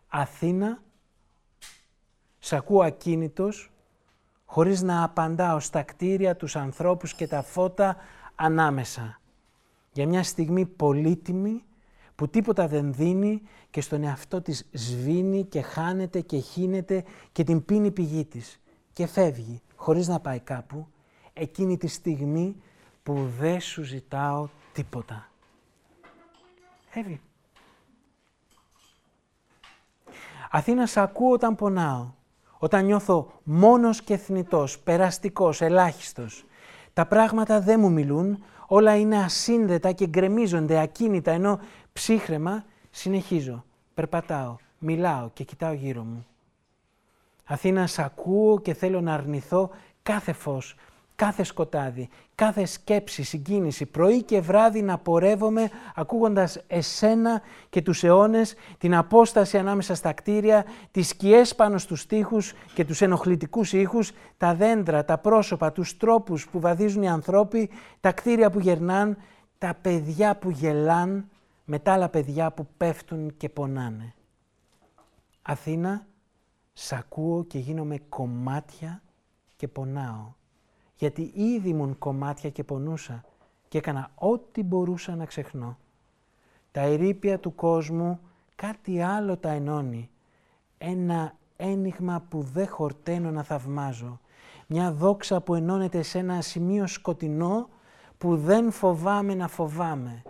[0.08, 0.82] Αθήνα,
[2.40, 3.72] σ' ακούω ακίνητος,
[4.46, 7.96] χωρίς να απαντάω στα κτίρια, τους ανθρώπους και τα φώτα
[8.36, 9.20] ανάμεσα.
[9.92, 11.64] Για μια στιγμή πολύτιμη
[12.16, 17.66] που τίποτα δεν δίνει και στον εαυτό της σβήνει και χάνεται και χύνεται και την
[17.66, 18.60] πίνει πηγή της
[18.94, 20.88] και φεύγει χωρίς να πάει κάπου
[21.34, 22.56] εκείνη τη στιγμή
[23.04, 25.30] που δεν σου ζητάω τίποτα.
[26.90, 27.22] Φεύγει.
[30.52, 32.06] Αθήνα σ' ακούω όταν πονάω,
[32.58, 36.46] όταν νιώθω μόνος και θνητός, περαστικός, ελάχιστος.
[36.94, 41.60] Τα πράγματα δεν μου μιλούν, όλα είναι ασύνδετα και γκρεμίζονται ακίνητα, ενώ
[41.94, 46.26] ψύχρεμα συνεχίζω, περπατάω, μιλάω και κοιτάω γύρω μου.
[47.46, 49.70] Αθήνα, σ' ακούω και θέλω να αρνηθώ
[50.04, 50.76] κάθε φως,
[51.16, 58.56] κάθε σκοτάδι, κάθε σκέψη, συγκίνηση, πρωί και βράδυ να πορεύομαι ακούγοντας εσένα και τους αιώνες,
[58.78, 64.56] την απόσταση ανάμεσα στα κτίρια, τις σκιές πάνω στους τοίχους και τους ενοχλητικούς ήχους, τα
[64.56, 69.18] δέντρα, τα πρόσωπα, τους τρόπους που βαδίζουν οι ανθρώποι, τα κτίρια που γερνάν,
[69.58, 71.30] τα παιδιά που γελάν,
[71.66, 74.14] με τα άλλα παιδιά που πέφτουν και πονάνε.
[75.42, 76.08] Αθήνα,
[76.74, 79.02] σ' ακούω και γίνομαι κομμάτια
[79.56, 80.34] και πονάω
[80.96, 83.24] γιατί ήδη ήμουν κομμάτια και πονούσα
[83.68, 85.78] και έκανα ό,τι μπορούσα να ξεχνώ.
[86.72, 88.20] Τα ερήπια του κόσμου
[88.56, 90.10] κάτι άλλο τα ενώνει.
[90.78, 94.20] Ένα ένιγμα που δεν χορταίνω να θαυμάζω.
[94.68, 97.70] Μια δόξα που ενώνεται σε ένα σημείο σκοτεινό
[98.18, 100.24] που δεν φοβάμαι να φοβάμαι.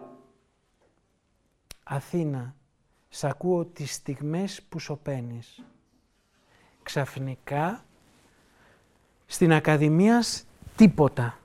[1.84, 2.56] Αθήνα,
[3.10, 5.64] σ' ακούω τις στιγμές που σωπαίνεις.
[6.84, 7.86] Ξαφνικά,
[9.26, 10.46] στην Ακαδημίας
[10.76, 11.38] τίποτα.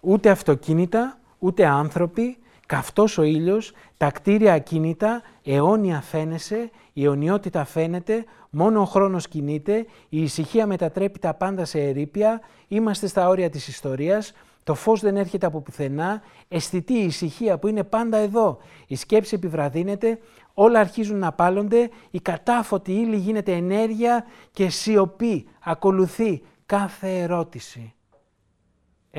[0.00, 8.24] Ούτε αυτοκίνητα, ούτε άνθρωποι, καυτός ο ήλιος, τα κτίρια ακίνητα, αιώνια φαίνεσαι, η αιωνιότητα φαίνεται,
[8.50, 13.68] μόνο ο χρόνος κινείται, η ησυχία μετατρέπει τα πάντα σε ερήπια, είμαστε στα όρια της
[13.68, 14.32] ιστορίας,
[14.64, 19.34] το φως δεν έρχεται από πουθενά, αισθητή η ησυχία που είναι πάντα εδώ, η σκέψη
[19.34, 20.18] επιβραδύνεται,
[20.54, 27.92] όλα αρχίζουν να πάλονται, η κατάφωτη ύλη γίνεται ενέργεια και σιωπή, ακολουθεί κάθε ερώτηση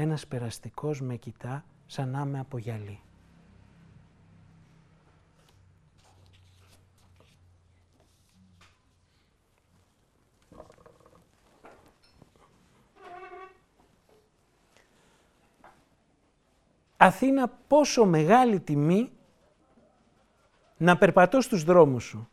[0.02, 3.00] ένας περαστικός με κοιτά σαν να είμαι από γυαλί.
[16.98, 19.12] Αθήνα πόσο μεγάλη τιμή
[20.78, 22.30] να περπατώ στους δρόμους σου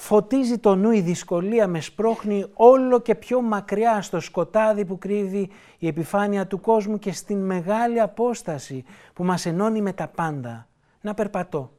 [0.00, 5.50] φωτίζει το νου η δυσκολία με σπρώχνει όλο και πιο μακριά στο σκοτάδι που κρύβει
[5.78, 10.68] η επιφάνεια του κόσμου και στην μεγάλη απόσταση που μας ενώνει με τα πάντα.
[11.00, 11.72] Να περπατώ,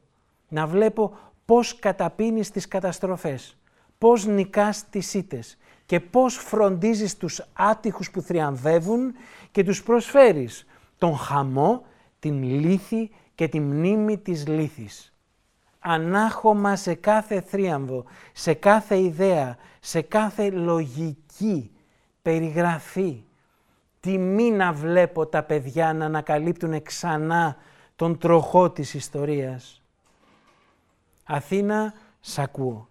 [0.48, 3.56] να βλέπω πώς καταπίνεις τις καταστροφές,
[3.98, 9.14] πώς νικάς τις ήτες και πώς φροντίζεις τους άτυχους που θριαμβεύουν
[9.50, 10.66] και τους προσφέρεις
[10.98, 11.82] τον χαμό,
[12.18, 15.11] την λύθη και τη μνήμη της λύθης
[15.82, 21.70] ανάχωμα σε κάθε θρίαμβο, σε κάθε ιδέα, σε κάθε λογική
[22.22, 23.22] περιγραφή.
[24.00, 27.56] Τιμή να βλέπω τα παιδιά να ανακαλύπτουν ξανά
[27.96, 29.82] τον τροχό της ιστορίας.
[31.24, 32.88] Αθήνα, σ' ακούω.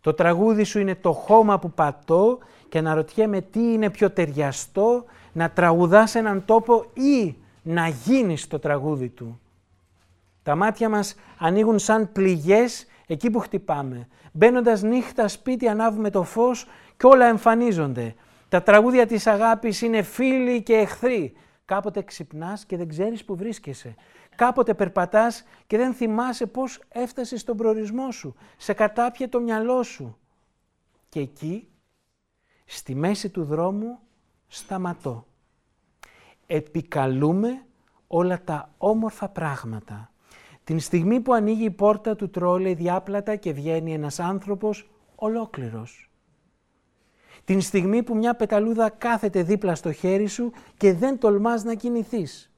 [0.00, 5.50] Το τραγούδι σου είναι το χώμα που πατώ και αναρωτιέμαι τι είναι πιο ταιριαστό να
[5.50, 9.40] τραγουδάς έναν τόπο ή να γίνεις το τραγούδι του.
[10.42, 14.08] Τα μάτια μας ανοίγουν σαν πληγές εκεί που χτυπάμε.
[14.32, 16.66] Μπαίνοντας νύχτα σπίτι ανάβουμε το φως
[16.96, 18.14] και όλα εμφανίζονται.
[18.48, 21.36] Τα τραγούδια της αγάπης είναι φίλοι και εχθροί.
[21.64, 23.94] Κάποτε ξυπνάς και δεν ξέρεις που βρίσκεσαι.
[24.36, 28.34] Κάποτε περπατάς και δεν θυμάσαι πώς έφτασες στον προορισμό σου.
[28.56, 30.18] Σε κατάπιε το μυαλό σου.
[31.08, 31.68] Και εκεί,
[32.64, 33.98] στη μέση του δρόμου,
[34.46, 35.26] σταματώ.
[36.46, 37.62] Επικαλούμε
[38.06, 40.12] όλα τα όμορφα πράγματα
[40.68, 46.10] την στιγμή που ανοίγει η πόρτα του τρόλε διάπλατα και βγαίνει ένας άνθρωπος ολόκληρος.
[47.44, 52.52] Την στιγμή που μια πεταλούδα κάθεται δίπλα στο χέρι σου και δεν τολμάς να κινηθείς.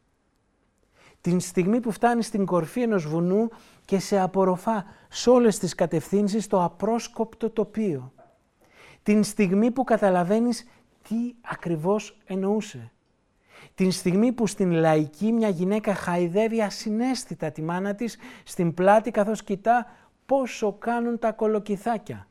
[1.21, 3.49] Την στιγμή που φτάνεις στην κορφή ενός βουνού
[3.85, 8.13] και σε απορροφά σε όλες τις κατευθύνσεις το απρόσκοπτο τοπίο.
[9.03, 10.65] Την στιγμή που καταλαβαίνεις
[11.09, 12.93] τι ακριβώς εννοούσε.
[13.75, 19.45] Την στιγμή που στην λαϊκή μια γυναίκα χαϊδεύει ασυναίσθητα τη μάνα της στην πλάτη καθώς
[19.45, 19.87] κοιτά
[20.27, 22.29] πόσο κάνουν τα κολοκυθάκια.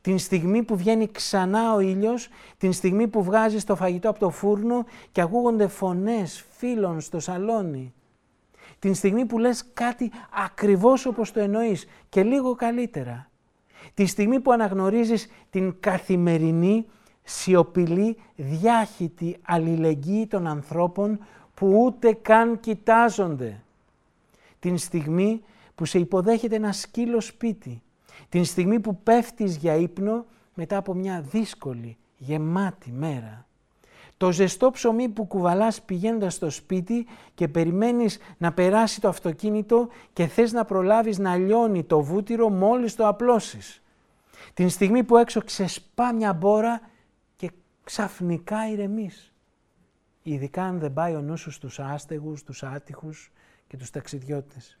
[0.00, 2.28] Την στιγμή που βγαίνει ξανά ο ήλιος,
[2.58, 7.94] την στιγμή που βγάζει το φαγητό από το φούρνο και ακούγονται φωνές φίλων στο σαλόνι.
[8.78, 10.10] Την στιγμή που λες κάτι
[10.44, 13.30] ακριβώς όπως το εννοείς και λίγο καλύτερα.
[13.94, 16.86] Τη στιγμή που αναγνωρίζεις την καθημερινή,
[17.24, 21.18] σιωπηλή, διάχυτη αλληλεγγύη των ανθρώπων
[21.54, 23.62] που ούτε καν κοιτάζονται.
[24.58, 25.42] Την στιγμή
[25.74, 27.82] που σε υποδέχεται ένα σκύλο σπίτι.
[28.28, 33.46] Την στιγμή που πέφτεις για ύπνο μετά από μια δύσκολη, γεμάτη μέρα.
[34.16, 40.26] Το ζεστό ψωμί που κουβαλάς πηγαίνοντας στο σπίτι και περιμένεις να περάσει το αυτοκίνητο και
[40.26, 43.82] θες να προλάβεις να λιώνει το βούτυρο μόλις το απλώσεις.
[44.54, 46.93] Την στιγμή που έξω ξεσπά μια μπόρα και
[47.84, 49.32] ξαφνικά ηρεμείς.
[50.22, 53.32] Ειδικά αν δεν πάει ο νους σου στους άστεγους, τους άτυχους
[53.66, 54.78] και τους ταξιδιώτες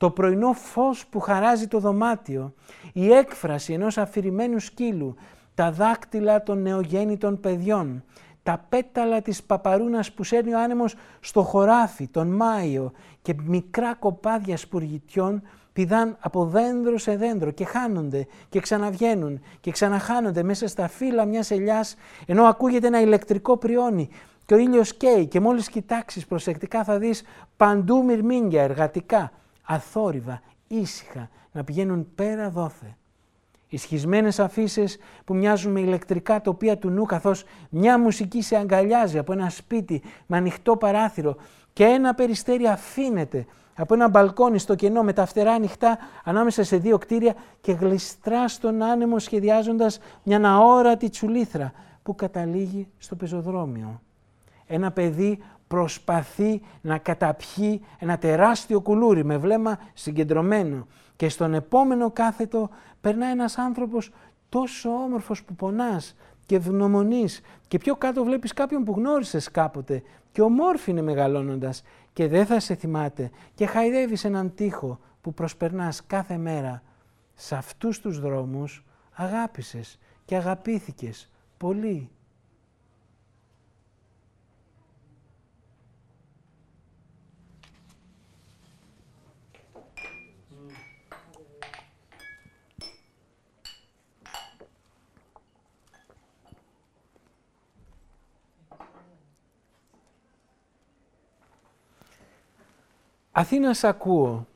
[0.00, 2.54] το πρωινό φως που χαράζει το δωμάτιο,
[2.92, 5.14] η έκφραση ενός αφηρημένου σκύλου,
[5.54, 8.04] τα δάκτυλα των νεογέννητων παιδιών,
[8.42, 12.92] τα πέταλα της παπαρούνας που σέρνει ο άνεμος στο χωράφι τον Μάιο
[13.22, 15.42] και μικρά κοπάδια σπουργητιών
[15.72, 21.50] πηδάν από δέντρο σε δέντρο και χάνονται και ξαναβγαίνουν και ξαναχάνονται μέσα στα φύλλα μιας
[21.50, 21.94] ελιάς
[22.26, 24.08] ενώ ακούγεται ένα ηλεκτρικό πριόνι
[24.46, 27.22] και ο ήλιος καίει και μόλις κοιτάξεις προσεκτικά θα δεις
[27.56, 32.96] παντού μυρμήγκια εργατικά αθόρυβα, ήσυχα, να πηγαίνουν πέρα δόθε.
[33.68, 39.32] Ισχυσμένες αφήσεις που μοιάζουν με ηλεκτρικά τοπία του νου καθώς μια μουσική σε αγκαλιάζει από
[39.32, 41.36] ένα σπίτι με ανοιχτό παράθυρο
[41.72, 46.76] και ένα περιστέρι αφήνεται από ένα μπαλκόνι στο κενό με τα φτερά ανοιχτά ανάμεσα σε
[46.76, 54.00] δύο κτίρια και γλιστρά στον άνεμο σχεδιάζοντας μια αόρατη τσουλήθρα που καταλήγει στο πεζοδρόμιο.
[54.66, 62.70] Ένα παιδί προσπαθεί να καταπιεί ένα τεράστιο κουλούρι με βλέμμα συγκεντρωμένο και στον επόμενο κάθετο
[63.00, 64.10] περνά ένας άνθρωπος
[64.48, 66.14] τόσο όμορφος που πονάς
[66.46, 70.02] και ευγνωμονείς και πιο κάτω βλέπεις κάποιον που γνώρισες κάποτε
[70.32, 71.82] και ομόρφινε μεγαλώνοντας
[72.12, 76.82] και δεν θα σε θυμάται και χαϊδεύεις έναν τοίχο που προσπερνάς κάθε μέρα.
[77.34, 82.10] Σε αυτούς τους δρόμους αγάπησες και αγαπήθηκες πολύ.
[103.40, 104.46] Αθήνα σ' ακούω,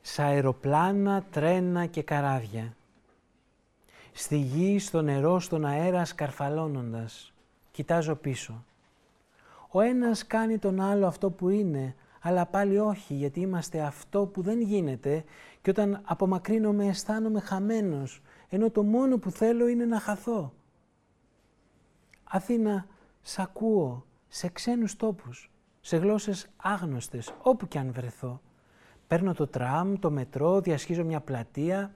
[0.00, 2.76] σ' αεροπλάνα, τρένα και καράβια.
[4.12, 7.32] Στη γη, στο νερό, στον αέρα σκαρφαλώνοντας,
[7.70, 8.64] κοιτάζω πίσω.
[9.70, 14.42] Ο ένας κάνει τον άλλο αυτό που είναι, αλλά πάλι όχι, γιατί είμαστε αυτό που
[14.42, 15.24] δεν γίνεται
[15.62, 20.52] και όταν απομακρύνομαι αισθάνομαι χαμένος, ενώ το μόνο που θέλω είναι να χαθώ.
[22.24, 22.86] Αθήνα,
[23.22, 25.49] σ' ακούω, σε ξένους τόπους
[25.80, 28.40] σε γλώσσες άγνωστες, όπου και αν βρεθώ.
[29.06, 31.94] Παίρνω το τραμ, το μετρό, διασχίζω μια πλατεία,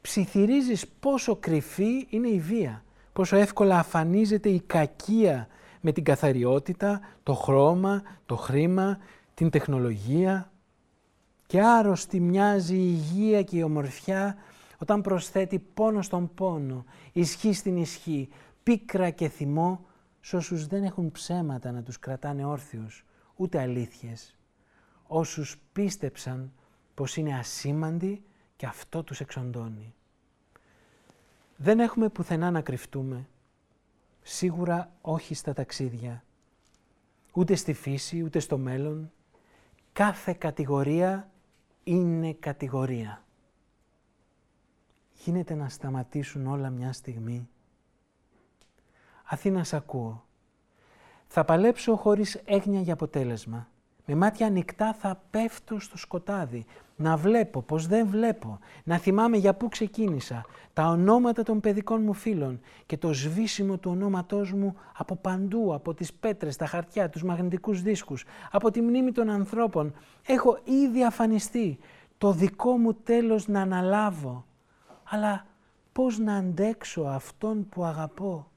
[0.00, 5.48] ψιθυρίζεις πόσο κρυφή είναι η βία, πόσο εύκολα αφανίζεται η κακία
[5.80, 8.98] με την καθαριότητα, το χρώμα, το χρήμα,
[9.34, 10.50] την τεχνολογία.
[11.46, 14.36] Και άρρωστη μοιάζει η υγεία και η ομορφιά
[14.78, 18.28] όταν προσθέτει πόνο στον πόνο, ισχύ στην ισχύ,
[18.62, 19.84] πίκρα και θυμό
[20.20, 23.04] σε όσους δεν έχουν ψέματα να τους κρατάνε όρθιους,
[23.36, 24.36] ούτε αλήθειες.
[25.06, 26.52] Όσους πίστεψαν
[26.94, 28.24] πως είναι ασήμαντοι
[28.56, 29.94] και αυτό τους εξοντώνει.
[31.56, 33.28] Δεν έχουμε πουθενά να κρυφτούμε.
[34.22, 36.24] Σίγουρα όχι στα ταξίδια.
[37.32, 39.12] Ούτε στη φύση, ούτε στο μέλλον.
[39.92, 41.30] Κάθε κατηγορία
[41.84, 43.24] είναι κατηγορία.
[45.24, 47.48] Γίνεται να σταματήσουν όλα μια στιγμή.
[49.24, 50.25] Αθήνας σ' ακούω.
[51.26, 53.68] Θα παλέψω χωρίς έγνοια για αποτέλεσμα.
[54.08, 56.64] Με μάτια ανοιχτά θα πέφτω στο σκοτάδι.
[56.96, 58.58] Να βλέπω πως δεν βλέπω.
[58.84, 60.44] Να θυμάμαι για πού ξεκίνησα.
[60.72, 65.94] Τα ονόματα των παιδικών μου φίλων και το σβήσιμο του ονόματός μου από παντού, από
[65.94, 69.94] τις πέτρες, τα χαρτιά, τους μαγνητικούς δίσκους, από τη μνήμη των ανθρώπων.
[70.26, 71.78] Έχω ήδη αφανιστεί.
[72.18, 74.44] Το δικό μου τέλος να αναλάβω.
[75.04, 75.46] Αλλά
[75.92, 78.50] πώς να αντέξω αυτόν που αγαπώ;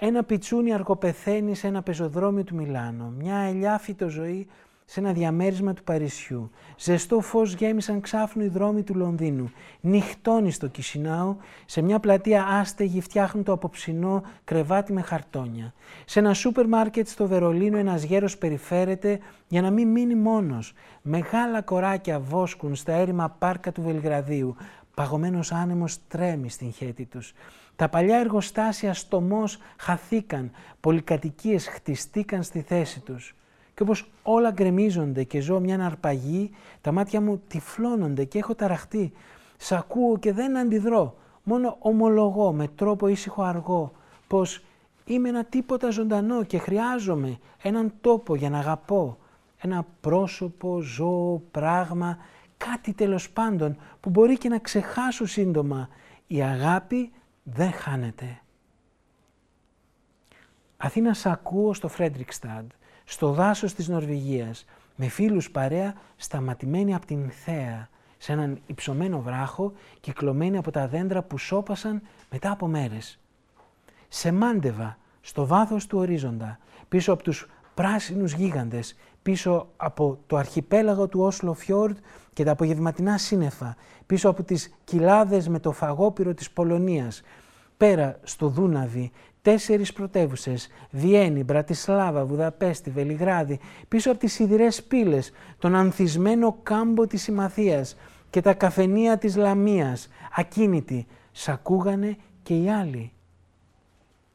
[0.00, 3.12] Ένα πιτσούνι αργοπεθαίνει σε ένα πεζοδρόμιο του Μιλάνο.
[3.18, 4.46] Μια ελιάφιτο ζωή
[4.84, 6.50] σε ένα διαμέρισμα του Παρισιού.
[6.78, 9.50] Ζεστό φως γέμισαν ξάφνου οι δρόμοι του Λονδίνου.
[9.80, 11.36] Νυχτώνει στο Κισινάου,
[11.66, 15.72] σε μια πλατεία άστεγη φτιάχνουν το απόψινό κρεβάτι με χαρτόνια.
[16.04, 19.18] Σε ένα σούπερ μάρκετ στο Βερολίνο ένας γέρος περιφέρεται
[19.48, 20.72] για να μην μείνει μόνος.
[21.02, 24.56] Μεγάλα κοράκια βόσκουν στα έρημα πάρκα του Βελιγραδίου.
[24.94, 27.34] Παγωμένος άνεμος τρέμει στην χέτη τους.
[27.78, 30.50] Τα παλιά εργοστάσια στομός χαθήκαν,
[30.80, 33.34] πολυκατοικίες χτιστήκαν στη θέση τους.
[33.74, 36.50] Και όπως όλα γκρεμίζονται και ζω μια αρπαγή,
[36.80, 39.12] τα μάτια μου τυφλώνονται και έχω ταραχτεί.
[39.56, 43.92] Σ' ακούω και δεν αντιδρώ, μόνο ομολογώ με τρόπο ήσυχο αργό,
[44.26, 44.62] πως
[45.04, 49.18] είμαι ένα τίποτα ζωντανό και χρειάζομαι έναν τόπο για να αγαπώ,
[49.58, 52.18] ένα πρόσωπο, ζώο, πράγμα,
[52.56, 55.88] κάτι τέλος πάντων που μπορεί και να ξεχάσω σύντομα.
[56.26, 57.12] Η αγάπη
[57.52, 58.40] δεν χάνεται.
[60.76, 62.70] Αθήνα σ' ακούω στο Φρέντρικσταντ
[63.04, 64.64] στο δάσος της Νορβηγίας,
[64.96, 67.88] με φίλους παρέα σταματημένοι από την θέα,
[68.18, 73.18] σε έναν υψωμένο βράχο, κυκλωμένοι από τα δέντρα που σώπασαν μετά από μέρες.
[74.08, 81.08] Σε μάντεβα, στο βάθος του ορίζοντα, πίσω από τους πράσινους γίγαντες, πίσω από το αρχιπέλαγο
[81.08, 81.96] του Όσλο Φιόρντ
[82.32, 87.22] και τα απογευματινά σύννεφα, πίσω από τις κοιλάδες με το φαγόπυρο της Πολωνίας,
[87.76, 89.10] πέρα στο Δούναβι,
[89.42, 97.22] τέσσερις πρωτεύουσες, Βιέννη, Μπρατισλάβα, Βουδαπέστη, Βελιγράδι, πίσω από τις σιδηρές πύλες, τον ανθισμένο κάμπο της
[97.22, 97.96] Συμμαθίας
[98.30, 103.12] και τα καφενεία της Λαμίας, ακίνητοι, σ' ακούγανε και οι άλλοι.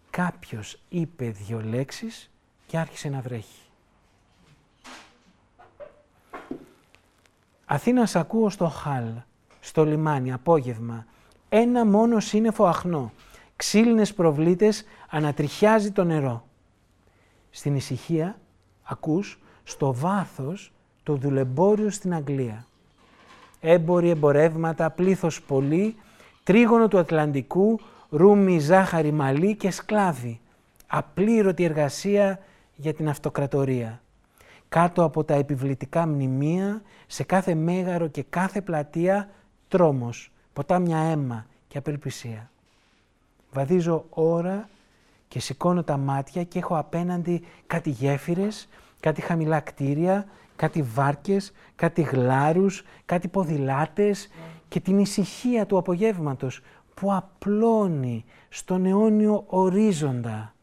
[0.10, 2.32] Κάποιος είπε δυο λέξεις
[2.68, 3.62] και άρχισε να βρέχει.
[7.66, 9.05] Αθήνας σ' ακούω στο Χάλ,
[9.59, 11.05] στο λιμάνι, απόγευμα,
[11.49, 13.11] ένα μόνο σύννεφο αχνό
[13.55, 16.47] ξύλινες προβλήτες ανατριχιάζει το νερό.
[17.49, 18.39] Στην ησυχία
[18.84, 22.66] ακούς στο βάθος το δουλεμπόριο στην Αγγλία.
[23.59, 25.95] Έμποροι, εμπορεύματα, πλήθος πολύ,
[26.43, 30.39] τρίγωνο του Ατλαντικού, ρούμι, ζάχαρη, μαλλί και σκλάβι.
[30.88, 32.39] Απλήρωτη εργασία
[32.76, 34.01] για την αυτοκρατορία.
[34.74, 39.30] Κάτω από τα επιβλητικά μνημεία, σε κάθε μέγαρο και κάθε πλατεία,
[39.67, 42.51] τρόμος, ποτάμια αίμα και απελπισία.
[43.51, 44.69] Βαδίζω ώρα
[45.28, 48.69] και σηκώνω τα μάτια και έχω απέναντι κάτι γέφυρες,
[48.99, 54.30] κάτι χαμηλά κτίρια, κάτι βάρκες, κάτι γλάρους, κάτι ποδηλάτες
[54.67, 56.61] και την ησυχία του απογεύματος
[56.93, 60.53] που απλώνει στον αιώνιο ορίζοντα.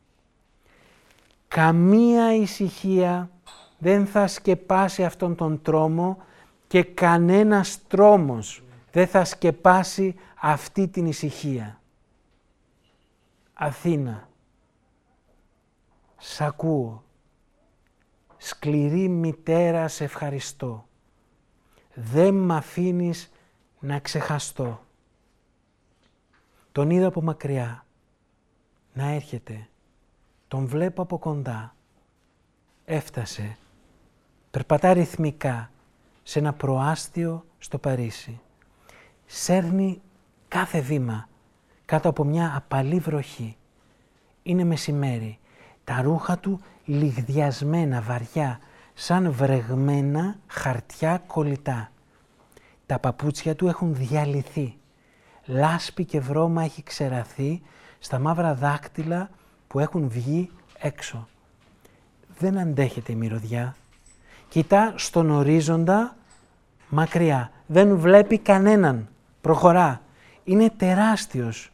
[1.49, 3.31] Καμία ησυχία
[3.81, 6.19] δεν θα σκεπάσει αυτόν τον τρόμο
[6.67, 8.63] και κανένας τρόμος
[8.93, 11.81] δεν θα σκεπάσει αυτή την ησυχία.
[13.53, 14.29] Αθήνα,
[16.19, 17.05] σ' ακούω,
[18.37, 20.87] σκληρή μητέρα σε ευχαριστώ,
[21.95, 23.31] δεν μ' αφήνεις
[23.81, 24.85] να ξεχαστώ.
[26.73, 27.87] Τον είδα από μακριά,
[28.93, 29.69] να έρχεται,
[30.49, 31.75] τον βλέπω από κοντά.
[32.85, 33.57] Έφτασε,
[34.51, 35.71] περπατά ρυθμικά
[36.23, 38.41] σε ένα προάστιο στο Παρίσι.
[39.27, 40.01] Σέρνει
[40.49, 41.29] κάθε βήμα,
[41.85, 43.57] κάτω από μια απαλή βροχή.
[44.43, 45.39] Είναι μεσημέρι.
[45.85, 48.59] Τα ρούχα του λιγδιασμένα βαριά,
[48.95, 51.91] σαν βρεγμένα χαρτιά κολλητά.
[52.87, 54.77] Τα παπούτσια του έχουν διαλυθεί.
[55.45, 57.63] Λάσπη και βρώμα έχει ξεραθεί
[57.99, 59.31] στα μαύρα δάκτυλα
[59.67, 61.29] που έχουν βγει έξω.
[62.39, 63.77] Δεν αντέχεται η μυρωδιά.
[64.51, 66.17] Κοιτά στον ορίζοντα
[66.89, 67.51] μακριά.
[67.67, 69.09] Δεν βλέπει κανέναν.
[69.41, 70.01] Προχωρά.
[70.45, 71.73] Είναι τεράστιος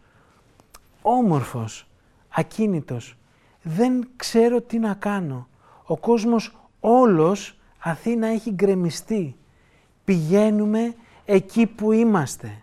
[1.03, 1.87] όμορφος,
[2.29, 3.17] ακίνητος.
[3.63, 5.49] Δεν ξέρω τι να κάνω.
[5.85, 9.37] Ο κόσμος όλος Αθήνα έχει γκρεμιστεί.
[10.05, 12.63] Πηγαίνουμε εκεί που είμαστε.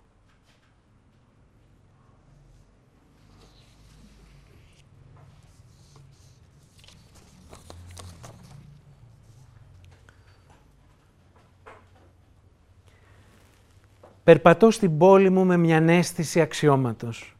[14.23, 17.35] Περπατώ στην πόλη μου με μια αίσθηση αξιώματος.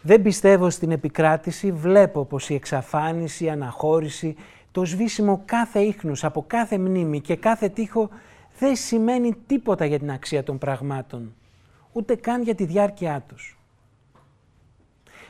[0.00, 4.36] Δεν πιστεύω στην επικράτηση, βλέπω πως η εξαφάνιση, η αναχώρηση,
[4.72, 8.08] το σβήσιμο κάθε ίχνους από κάθε μνήμη και κάθε τείχο
[8.58, 11.34] δεν σημαίνει τίποτα για την αξία των πραγμάτων,
[11.92, 13.58] ούτε καν για τη διάρκειά τους.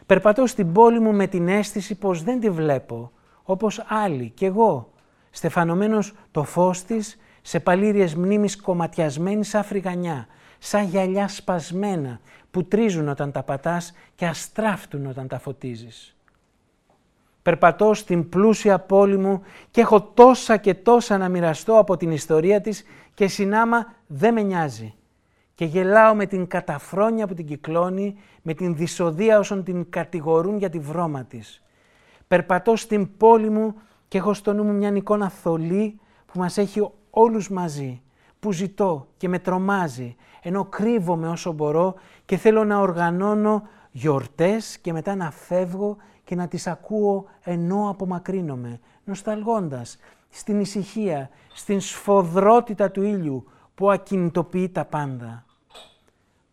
[0.06, 3.12] Περπατώ στην πόλη μου με την αίσθηση πως δεν τη βλέπω,
[3.42, 4.92] όπως άλλοι κι εγώ,
[5.30, 10.26] στεφανωμένος το φως της σε παλήριες μνήμης κομματιασμένης σαν φρυγανιά,
[10.59, 16.16] σαν γυαλιά σπασμένα που τρίζουν όταν τα πατάς και αστράφτουν όταν τα φωτίζεις.
[17.42, 22.61] Περπατώ στην πλούσια πόλη μου και έχω τόσα και τόσα να μοιραστώ από την ιστορία
[22.61, 22.84] της
[23.14, 24.94] και συνάμα δεν με νοιάζει.
[25.54, 30.70] Και γελάω με την καταφρόνια που την κυκλώνει, με την δυσοδεία όσων την κατηγορούν για
[30.70, 31.62] τη βρώμα της.
[32.28, 33.74] Περπατώ στην πόλη μου
[34.09, 38.02] και έχω στο νου μου μια εικόνα θολή που μας έχει όλους μαζί,
[38.47, 41.94] που ζητώ και με τρομάζει, ενώ κρύβομαι όσο μπορώ
[42.24, 48.80] και θέλω να οργανώνω γιορτές και μετά να φεύγω και να τις ακούω ενώ απομακρύνομαι,
[49.05, 53.44] νοσταλγώντας στην ησυχία, στην σφοδρότητα του ήλιου
[53.74, 55.44] που ακινητοποιεί τα πάντα.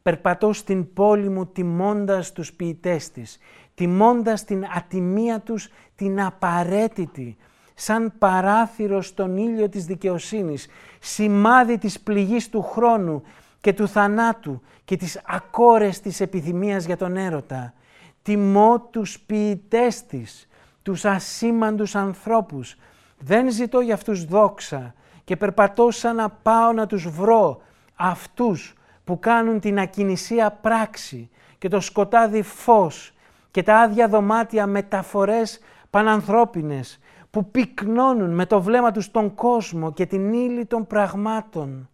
[0.02, 3.38] Περπατώ στην πόλη μου τιμώντας τους ποιητές της,
[3.76, 7.38] τιμώντας την ατιμία τους, την απαραίτητη,
[7.74, 10.68] σαν παράθυρο στον ήλιο της δικαιοσύνης,
[11.00, 13.24] σημάδι της πληγής του χρόνου
[13.62, 17.74] και του θανάτου και της ακόρεστης επιθυμίας για τον έρωτα.
[18.22, 20.48] Τιμώ τους ποιητές της,
[20.82, 22.76] τους ασήμαντους ανθρώπους.
[23.20, 24.94] Δεν ζητώ για αυτούς δόξα
[25.24, 27.62] και περπατώ σαν να πάω να τους βρω,
[27.96, 33.14] αυτούς που κάνουν την ακινησία πράξη και το σκοτάδι φως
[33.52, 35.60] και τα άδεια δωμάτια μεταφορές
[35.90, 37.00] πανανθρώπινες
[37.34, 41.90] που πυκνώνουν με το βλέμμα τους τον κόσμο και την ύλη των πραγμάτων.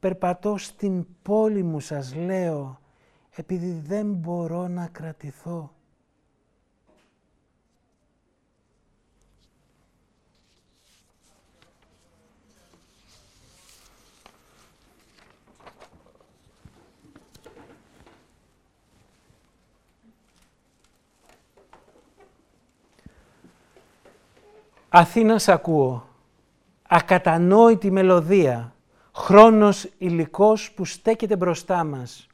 [0.00, 2.80] Περπατώ στην πόλη μου σας λέω,
[3.30, 5.72] επειδή δεν μπορώ να κρατηθώ.
[24.90, 26.08] Αθήνα σ' ακούω,
[26.88, 28.74] ακατανόητη μελωδία,
[29.14, 32.26] χρόνος υλικός που στέκεται μπροστά μας.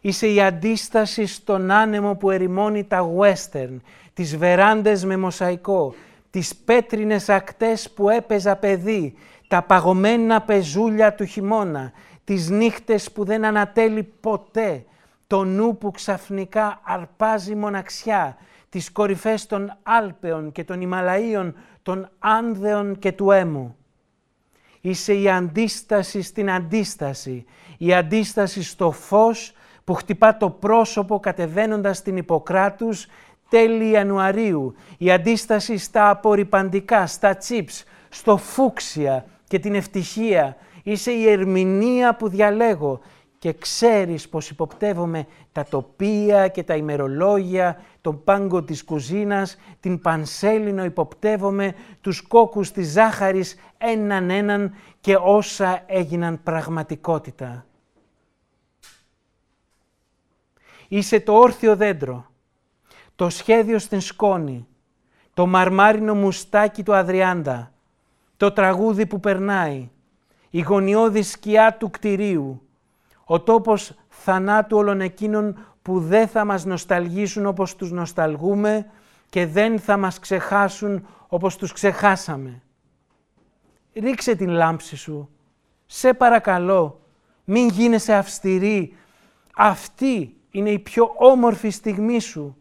[0.00, 3.76] Είσαι η αντίσταση στον άνεμο που ερημώνει τα western,
[4.14, 5.94] τις βεράντες με μοσαϊκό,
[6.30, 9.14] τις πέτρινες ακτές που έπαιζα παιδί,
[9.48, 11.92] τα παγωμένα πεζούλια του χειμώνα,
[12.24, 14.84] τις νύχτες που δεν ανατέλει ποτέ,
[15.26, 18.36] το νου που ξαφνικά αρπάζει μοναξιά,
[18.68, 23.76] τις κορυφές των Άλπαιων και των Ιμαλαΐων, των Άνδεων και του Έμου.
[24.80, 27.44] Είσαι η αντίσταση στην αντίσταση,
[27.78, 29.52] η αντίσταση στο φως
[29.84, 33.06] που χτυπά το πρόσωπο κατεβαίνοντας στην Ιπποκράτους
[33.48, 40.56] τέλη Ιανουαρίου, η αντίσταση στα απορριπαντικά, στα τσίπς, στο φούξια και την ευτυχία.
[40.82, 43.00] Είσαι η ερμηνεία που διαλέγω
[43.38, 50.84] και ξέρεις πως υποπτεύομαι τα τοπία και τα ημερολόγια, τον πάγκο της κουζίνας, την πανσέλινο
[50.84, 57.66] υποπτεύομαι, τους κόκκους της ζάχαρης έναν έναν και όσα έγιναν πραγματικότητα.
[60.88, 62.26] Είσαι το όρθιο δέντρο,
[63.16, 64.66] το σχέδιο στην σκόνη,
[65.34, 67.72] το μαρμάρινο μουστάκι του Αδριάντα,
[68.36, 69.90] το τραγούδι που περνάει,
[70.50, 72.62] η γωνιώδη σκιά του κτηρίου,
[73.24, 78.86] ο τόπος θανάτου όλων εκείνων που δεν θα μας νοσταλγήσουν όπως τους νοσταλγούμε
[79.28, 82.62] και δεν θα μας ξεχάσουν όπως τους ξεχάσαμε.
[83.94, 85.28] Ρίξε την λάμψη σου.
[85.86, 87.00] Σε παρακαλώ,
[87.44, 88.96] μην γίνεσαι αυστηρή.
[89.56, 92.56] Αυτή είναι η πιο όμορφη στιγμή σου.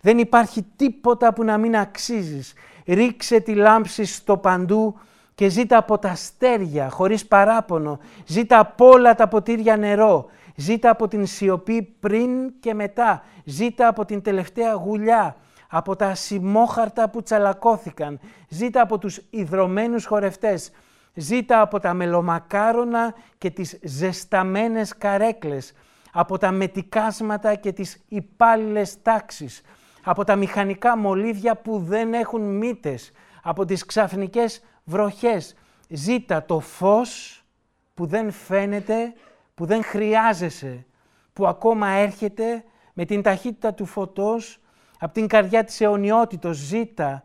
[0.00, 2.52] Δεν υπάρχει τίποτα που να μην αξίζεις.
[2.86, 4.98] Ρίξε τη λάμψη στο παντού
[5.34, 7.98] και ζήτα από τα αστέρια χωρίς παράπονο.
[8.26, 10.26] Ζήτα από όλα τα ποτήρια νερό.
[10.60, 13.22] Ζήτα από την σιωπή πριν και μετά.
[13.44, 15.36] Ζήτα από την τελευταία γουλιά.
[15.68, 18.20] Από τα ασημόχαρτα που τσαλακώθηκαν.
[18.48, 20.70] Ζήτα από τους ιδρωμένους χορευτές.
[21.14, 25.72] Ζήτα από τα μελομακάρονα και τις ζεσταμένες καρέκλες.
[26.12, 29.62] Από τα μετικάσματα και τις υπάλληλες τάξεις.
[30.04, 33.12] Από τα μηχανικά μολύβια που δεν έχουν μύτες.
[33.42, 35.54] Από τις ξαφνικές βροχές.
[35.88, 37.42] Ζήτα το φως
[37.94, 39.12] που δεν φαίνεται,
[39.58, 40.86] που δεν χρειάζεσαι,
[41.32, 44.60] που ακόμα έρχεται με την ταχύτητα του φωτός
[44.98, 46.56] από την καρδιά της αιωνιότητος.
[46.56, 47.22] Ζήτα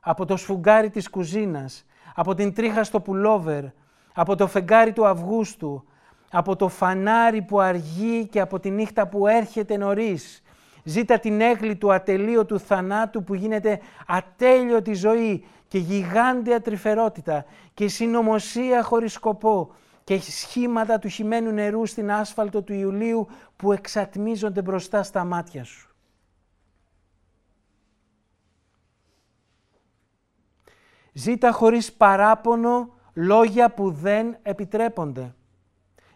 [0.00, 3.64] από το σφουγγάρι της κουζίνας, από την τρίχα στο πουλόβερ,
[4.14, 5.84] από το φεγγάρι του Αυγούστου,
[6.30, 10.42] από το φανάρι που αργεί και από τη νύχτα που έρχεται νωρίς.
[10.82, 18.82] Ζήτα την έγκλη του ατελείωτου θανάτου που γίνεται ατέλειωτη ζωή και γιγάντια τρυφερότητα και συνωμοσία
[18.82, 19.74] χωρίς σκοπό
[20.06, 23.26] και σχήματα του χυμένου νερού στην άσφαλτο του Ιουλίου
[23.56, 25.94] που εξατμίζονται μπροστά στα μάτια σου.
[31.12, 35.34] Ζήτα χωρίς παράπονο λόγια που δεν επιτρέπονται.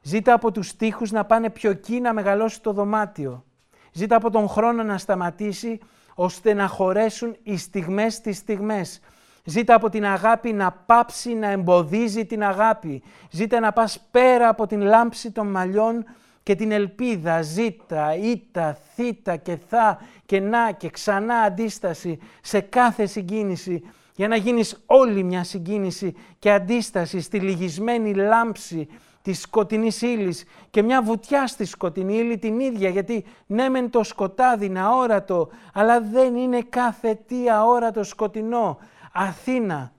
[0.02, 3.44] Ζήτα από τους στίχους να πάνε πιο εκεί να μεγαλώσει το δωμάτιο.
[3.92, 5.78] Ζήτα από τον χρόνο να σταματήσει,
[6.14, 9.00] ώστε να χωρέσουν οι στιγμές τις στιγμές.
[9.44, 13.02] Ζήτα από την αγάπη να πάψει να εμποδίζει την αγάπη.
[13.30, 16.04] Ζήτα να πας πέρα από την λάμψη των μαλλιών
[16.42, 17.42] και την ελπίδα.
[17.42, 23.82] Ζήτα, ήτα, θήτα και θα και να και ξανά αντίσταση σε κάθε συγκίνηση
[24.14, 28.88] για να γίνεις όλη μια συγκίνηση και αντίσταση στη λυγισμένη λάμψη
[29.22, 34.02] της σκοτεινής ύλης και μια βουτιά στη σκοτεινή ύλη την ίδια, γιατί ναι μεν το
[34.02, 38.78] σκοτάδι είναι αόρατο, αλλά δεν είναι κάθε τι αόρατο σκοτεινό.
[39.12, 39.92] Αθήνα,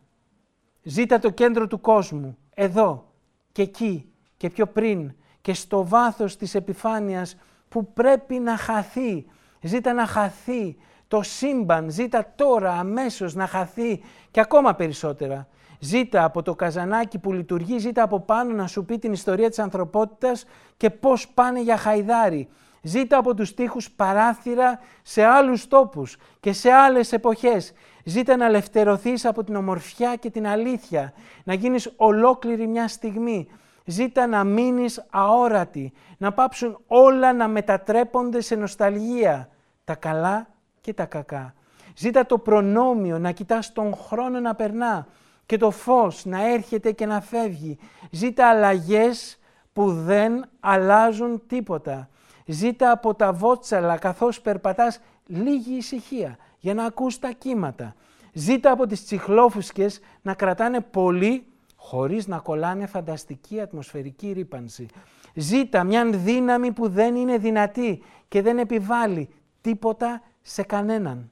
[0.83, 3.13] ζήτα το κέντρο του κόσμου, εδώ
[3.51, 7.37] και εκεί και πιο πριν και στο βάθος της επιφάνειας
[7.69, 9.25] που πρέπει να χαθεί.
[9.61, 15.47] Ζήτα να χαθεί το σύμπαν, ζήτα τώρα αμέσως να χαθεί και ακόμα περισσότερα.
[15.79, 19.59] Ζήτα από το καζανάκι που λειτουργεί, ζήτα από πάνω να σου πει την ιστορία της
[19.59, 20.45] ανθρωπότητας
[20.77, 22.49] και πώς πάνε για χαϊδάρι.
[22.81, 27.73] Ζήτα από τους τείχους παράθυρα σε άλλους τόπους και σε άλλες εποχές.
[28.03, 33.47] Ζήτα να ελευθερωθείς από την ομορφιά και την αλήθεια, να γίνεις ολόκληρη μια στιγμή.
[33.85, 39.49] Ζήτα να μείνεις αόρατη, να πάψουν όλα να μετατρέπονται σε νοσταλγία,
[39.83, 40.47] τα καλά
[40.81, 41.53] και τα κακά.
[41.95, 45.07] Ζήτα το προνόμιο να κοιτάς τον χρόνο να περνά
[45.45, 47.77] και το φως να έρχεται και να φεύγει.
[48.11, 49.39] Ζήτα αλλαγές
[49.73, 52.09] που δεν αλλάζουν τίποτα.
[52.45, 57.95] Ζήτα από τα βότσαλα καθώς περπατάς λίγη ησυχία για να ακούς τα κύματα.
[58.33, 61.45] Ζήτα από τις τσιχλόφουσκες να κρατάνε πολύ
[61.75, 64.87] χωρίς να κολλάνε φανταστική ατμοσφαιρική ρήπανση.
[65.33, 69.29] Ζήτα μια δύναμη που δεν είναι δυνατή και δεν επιβάλλει
[69.61, 71.31] τίποτα σε κανέναν.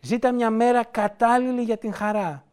[0.00, 2.44] Ζήτα μια μέρα κατάλληλη για την χαρά.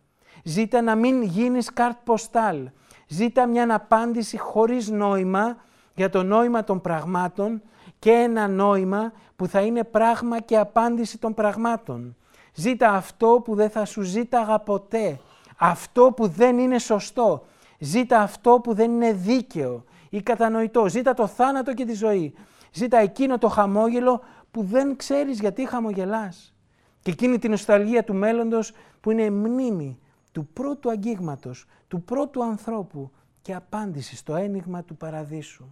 [0.44, 2.70] Ζήτα να μην γίνεις καρτ ποστάλ.
[3.08, 5.58] Ζήτα μια απάντηση χωρίς νόημα
[5.96, 7.62] για το νόημα των πραγμάτων
[8.04, 12.16] και ένα νόημα που θα είναι πράγμα και απάντηση των πραγμάτων.
[12.54, 15.20] Ζήτα αυτό που δεν θα σου ζήταγα ποτέ.
[15.58, 17.46] Αυτό που δεν είναι σωστό.
[17.80, 20.88] Ζήτα αυτό που δεν είναι δίκαιο ή κατανοητό.
[20.88, 22.34] Ζήτα το θάνατο και τη ζωή.
[22.72, 26.54] Ζήτα εκείνο το χαμόγελο που δεν ξέρεις γιατί χαμογελάς.
[27.02, 30.00] Και εκείνη την νοσταλγία του μέλλοντος που είναι μνήμη
[30.32, 35.66] του πρώτου αγγίγματος, του πρώτου ανθρώπου και απάντηση στο ένιγμα του παραδείσου.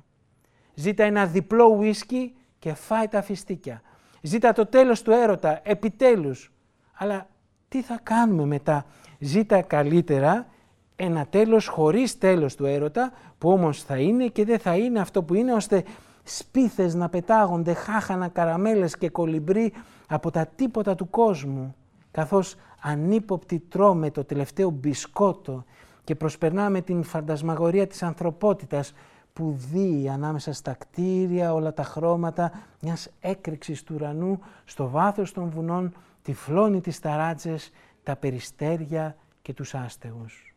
[0.73, 3.81] Ζήτα ένα διπλό ουίσκι και φάει τα φιστίκια.
[4.21, 6.51] Ζήτα το τέλος του έρωτα, επιτέλους.
[6.93, 7.27] Αλλά
[7.67, 8.85] τι θα κάνουμε μετά;
[9.19, 10.47] Ζήτα καλύτερα
[10.95, 15.23] ένα τέλος χωρίς τέλος του έρωτα, που όμως θα είναι και δεν θα είναι αυτό
[15.23, 15.83] που είναι, ώστε
[16.23, 19.73] σπίθες να πετάγονται, χάχανα, καραμέλες και κολυμπρί
[20.07, 21.75] από τα τίποτα του κόσμου,
[22.11, 25.63] καθώς ανύποπτη τρώμε το τελευταίο μπισκότο
[26.03, 28.93] και προσπερνάμε την φαντασμαγορία της ανθρωπότητας
[29.33, 32.51] που δει ανάμεσα στα κτίρια όλα τα χρώματα
[32.81, 37.71] μιας έκρηξης του ουρανού στο βάθος των βουνών, τυφλώνει τις ταράτσες,
[38.03, 40.55] τα περιστέρια και τους άστεγους.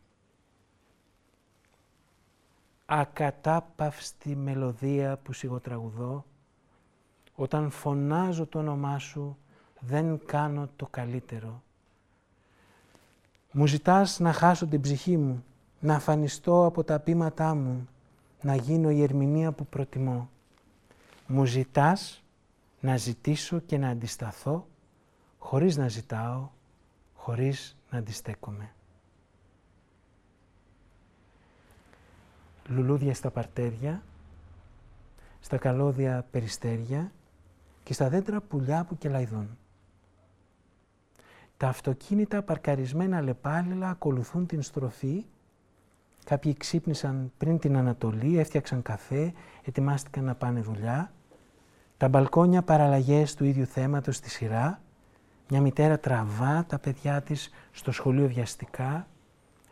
[2.85, 6.25] Ακατάπαυστη μελωδία που σιγοτραγουδώ,
[7.35, 9.37] όταν φωνάζω το όνομά σου
[9.79, 11.63] δεν κάνω το καλύτερο.
[13.51, 15.43] Μου ζητάς να χάσω την ψυχή μου,
[15.79, 17.87] να αφανιστώ από τα πείματά μου,
[18.45, 20.29] να γίνω η ερμηνεία που προτιμώ.
[21.27, 22.23] Μου ζητάς
[22.79, 24.67] να ζητήσω και να αντισταθώ,
[25.37, 26.49] χωρίς να ζητάω,
[27.13, 28.71] χωρίς να αντιστέκομαι.
[32.67, 34.03] Λουλούδια στα παρτέρια,
[35.39, 37.11] στα καλώδια περιστέρια
[37.83, 39.57] και στα δέντρα πουλιά που κελαϊδούν.
[41.57, 45.25] Τα αυτοκίνητα παρκαρισμένα λεπάλιλα ακολουθούν την στροφή.
[46.25, 49.33] Κάποιοι ξύπνησαν πριν την Ανατολή, έφτιαξαν καφέ,
[49.63, 51.11] ετοιμάστηκαν να πάνε δουλειά.
[51.97, 54.81] Τα μπαλκόνια παραλλαγές του ίδιου θέματος στη σειρά.
[55.49, 59.07] Μια μητέρα τραβά τα παιδιά της στο σχολείο βιαστικά.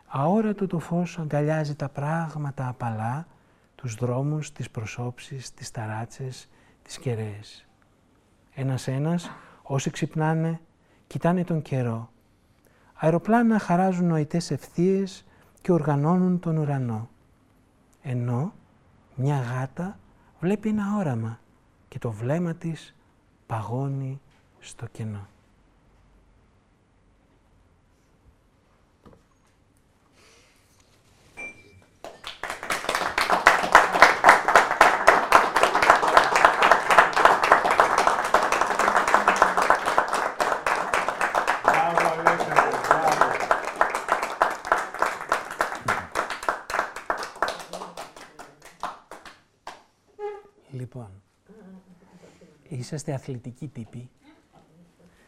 [0.06, 3.26] Αόρατο το φως αγκαλιάζει τα πράγματα απαλά,
[3.74, 6.48] τους δρόμους, τις προσώψεις, τις ταράτσες,
[6.82, 7.66] τις κεραίες.
[8.54, 9.30] Ένας-ένας,
[9.62, 10.60] όσοι ξυπνάνε,
[11.06, 12.10] κοιτάνε τον καιρό.
[12.94, 15.24] Αεροπλάνα χαράζουν νοητές ευθείες
[15.64, 17.08] και οργανώνουν τον ουρανό.
[18.02, 18.52] Ενώ
[19.14, 19.98] μια γάτα
[20.40, 21.40] βλέπει ένα όραμα
[21.88, 22.94] και το βλέμμα της
[23.46, 24.20] παγώνει
[24.58, 25.26] στο κενό.
[52.94, 54.08] Είσαστε αθλητικοί τύποι.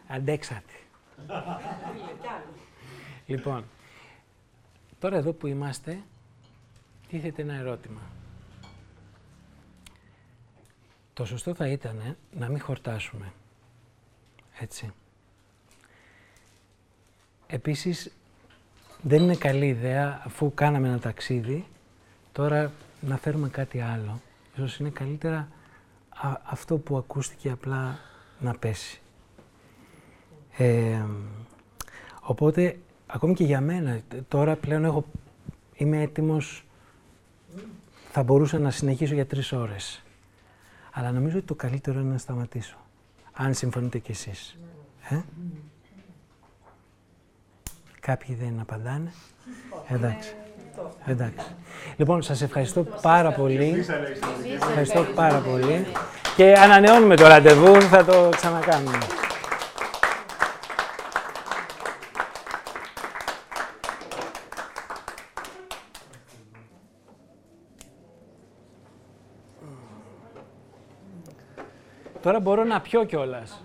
[0.07, 0.73] Αντέξατε.
[3.27, 3.65] λοιπόν,
[4.99, 6.03] τώρα εδώ που είμαστε,
[7.09, 8.01] τίθεται ένα ερώτημα.
[11.13, 13.33] Το σωστό θα ήταν να μην χορτάσουμε.
[14.61, 14.93] Έτσι.
[17.47, 18.13] Επίσης,
[19.03, 21.67] δεν είναι καλή ιδέα, αφού κάναμε ένα ταξίδι,
[22.33, 24.21] τώρα να φέρουμε κάτι άλλο.
[24.55, 25.49] Ίσως είναι καλύτερα
[26.43, 27.99] αυτό που ακούστηκε απλά
[28.39, 29.01] να πέσει.
[30.57, 31.05] Ε,
[32.21, 35.05] οπότε, ακόμη και για μένα, τώρα πλέον έχω,
[35.75, 36.65] είμαι έτοιμος,
[38.11, 40.03] θα μπορούσα να συνεχίσω για τρεις ώρες.
[40.93, 42.77] Αλλά νομίζω ότι το καλύτερο είναι να σταματήσω.
[43.33, 44.59] Αν συμφωνείτε κι εσείς.
[45.09, 45.21] Ε;
[48.01, 49.13] Κάποιοι δεν απαντάνε.
[49.89, 50.35] Εντάξει.
[51.07, 51.47] Εντάξει.
[51.97, 53.86] Λοιπόν, σας ευχαριστώ πάρα πολύ.
[54.55, 55.86] Ευχαριστώ πάρα πολύ.
[56.36, 58.98] Και ανανεώνουμε το ραντεβού, θα το ξανακάνουμε.
[72.23, 73.62] Τώρα μπορώ να πιω κιόλας.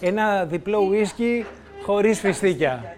[0.00, 1.46] Ένα διπλό ουίσκι
[1.90, 2.96] χωρίς φιστίκια.